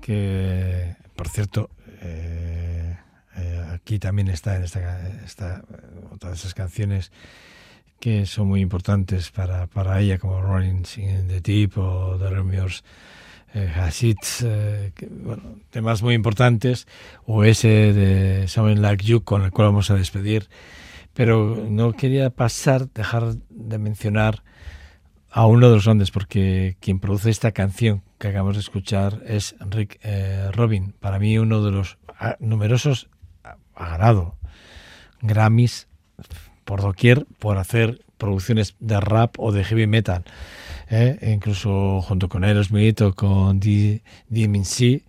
que 0.00 0.96
por 1.14 1.28
cierto, 1.28 1.70
eh, 2.02 2.96
eh, 3.36 3.64
aquí 3.72 4.00
también 4.00 4.26
está 4.26 4.56
en 4.56 4.64
esta, 4.64 5.08
esta 5.24 5.62
otra 6.10 6.30
de 6.30 6.34
esas 6.34 6.54
canciones 6.54 7.12
que 8.00 8.26
son 8.26 8.48
muy 8.48 8.60
importantes 8.60 9.30
para, 9.30 9.68
para 9.68 10.00
ella, 10.00 10.18
como 10.18 10.42
Rolling 10.42 10.82
in 10.96 11.28
the 11.28 11.40
Deep 11.40 11.78
o 11.78 12.18
The 12.18 12.26
eh, 13.54 13.68
Hashits, 13.68 14.42
eh, 14.44 14.92
bueno, 15.22 15.60
temas 15.70 16.02
muy 16.02 16.14
importantes, 16.14 16.88
o 17.26 17.44
ese 17.44 17.68
de 17.92 18.48
Someone 18.48 18.80
Like 18.80 19.04
You, 19.04 19.22
con 19.22 19.42
el 19.42 19.52
cual 19.52 19.68
vamos 19.68 19.92
a 19.92 19.94
despedir. 19.94 20.48
Pero 21.14 21.64
no 21.68 21.92
quería 21.92 22.30
pasar, 22.30 22.90
dejar 22.92 23.36
de 23.48 23.78
mencionar 23.78 24.42
a 25.30 25.46
uno 25.46 25.68
de 25.68 25.74
los 25.76 25.84
grandes, 25.84 26.10
porque 26.10 26.76
quien 26.80 27.00
produce 27.00 27.30
esta 27.30 27.52
canción 27.52 28.02
que 28.18 28.28
acabamos 28.28 28.54
de 28.54 28.60
escuchar 28.60 29.20
es 29.26 29.56
Rick 29.60 29.98
eh, 30.02 30.50
Robin. 30.52 30.94
Para 31.00 31.18
mí 31.18 31.38
uno 31.38 31.62
de 31.62 31.70
los 31.72 31.98
ah, 32.18 32.36
numerosos, 32.40 33.08
ah, 33.42 33.56
ha 33.74 33.88
ganado 33.90 34.36
Grammys 35.22 35.88
por 36.64 36.82
doquier 36.82 37.26
por 37.38 37.58
hacer 37.58 38.04
producciones 38.18 38.76
de 38.80 39.00
rap 39.00 39.38
o 39.38 39.50
de 39.52 39.64
heavy 39.64 39.86
metal. 39.86 40.24
¿eh? 40.88 41.18
E 41.20 41.32
incluso 41.32 42.00
junto 42.00 42.28
con 42.28 42.44
Aerosmith 42.44 43.00
o 43.02 43.14
con 43.14 43.58
D- 43.60 44.02
DMC, 44.28 45.02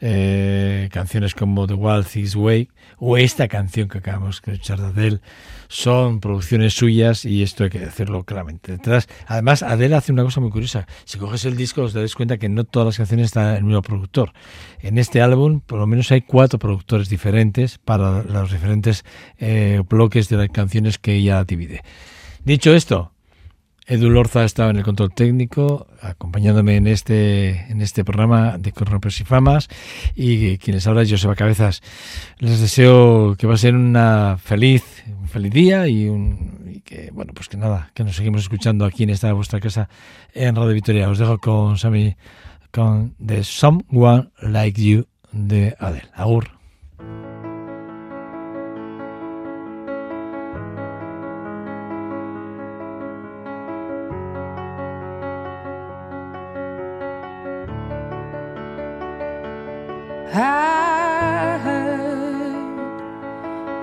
eh, 0.00 0.88
canciones 0.92 1.34
como 1.34 1.66
The 1.66 1.74
Wild 1.74 2.06
Things 2.06 2.36
Way 2.36 2.68
o 2.98 3.16
esta 3.16 3.48
canción 3.48 3.88
que 3.88 3.98
acabamos 3.98 4.40
de 4.44 4.52
escuchar 4.52 4.80
de 4.80 4.86
Adele 4.86 5.20
son 5.68 6.20
producciones 6.20 6.74
suyas 6.74 7.24
y 7.24 7.42
esto 7.42 7.64
hay 7.64 7.70
que 7.70 7.78
decirlo 7.78 8.24
claramente. 8.24 8.72
Detrás, 8.72 9.08
además, 9.26 9.62
Adele 9.62 9.96
hace 9.96 10.12
una 10.12 10.24
cosa 10.24 10.40
muy 10.40 10.50
curiosa. 10.50 10.86
Si 11.04 11.18
coges 11.18 11.44
el 11.44 11.56
disco, 11.56 11.82
os 11.82 11.92
daréis 11.92 12.14
cuenta 12.14 12.38
que 12.38 12.48
no 12.48 12.64
todas 12.64 12.86
las 12.86 12.96
canciones 12.96 13.26
están 13.26 13.50
en 13.50 13.56
el 13.56 13.64
mismo 13.64 13.82
productor. 13.82 14.32
En 14.80 14.98
este 14.98 15.20
álbum, 15.20 15.60
por 15.60 15.78
lo 15.78 15.86
menos 15.86 16.10
hay 16.10 16.22
cuatro 16.22 16.58
productores 16.58 17.08
diferentes 17.08 17.78
para 17.78 18.22
los 18.22 18.50
diferentes 18.50 19.04
eh, 19.38 19.82
bloques 19.88 20.28
de 20.28 20.36
las 20.36 20.48
canciones 20.48 20.98
que 20.98 21.14
ella 21.14 21.44
divide. 21.44 21.82
Dicho 22.44 22.72
esto, 22.72 23.12
Edu 23.88 24.10
Lorza 24.10 24.44
estaba 24.44 24.68
en 24.68 24.76
el 24.76 24.84
control 24.84 25.14
técnico, 25.14 25.86
acompañándome 26.02 26.76
en 26.76 26.86
este, 26.86 27.70
en 27.72 27.80
este 27.80 28.04
programa 28.04 28.58
de 28.58 28.72
Corrompes 28.72 29.18
y 29.22 29.24
Famas. 29.24 29.68
Y 30.14 30.58
quienes 30.58 30.86
habla 30.86 31.02
es 31.02 31.10
Joseba 31.10 31.34
Cabezas. 31.34 31.80
Les 32.38 32.60
deseo 32.60 33.34
que 33.38 33.46
va 33.46 33.54
a 33.54 33.56
ser 33.56 33.74
una 33.74 34.36
feliz, 34.36 34.84
un 35.06 35.28
feliz 35.28 35.52
día 35.54 35.88
y, 35.88 36.06
un, 36.06 36.70
y 36.70 36.80
que, 36.80 37.10
bueno, 37.14 37.32
pues 37.34 37.48
que 37.48 37.56
nada, 37.56 37.90
que 37.94 38.04
nos 38.04 38.14
seguimos 38.14 38.42
escuchando 38.42 38.84
aquí 38.84 39.04
en 39.04 39.10
esta 39.10 39.32
vuestra 39.32 39.58
casa 39.58 39.88
en 40.34 40.54
Radio 40.54 40.74
Victoria. 40.74 41.08
Os 41.08 41.18
dejo 41.18 41.38
con 41.38 41.78
Sammy, 41.78 42.14
con 42.70 43.14
The 43.24 43.42
Someone 43.42 44.28
Like 44.42 44.82
You 44.82 45.06
de 45.32 45.74
Adele. 45.78 46.10
Agur. 46.12 46.57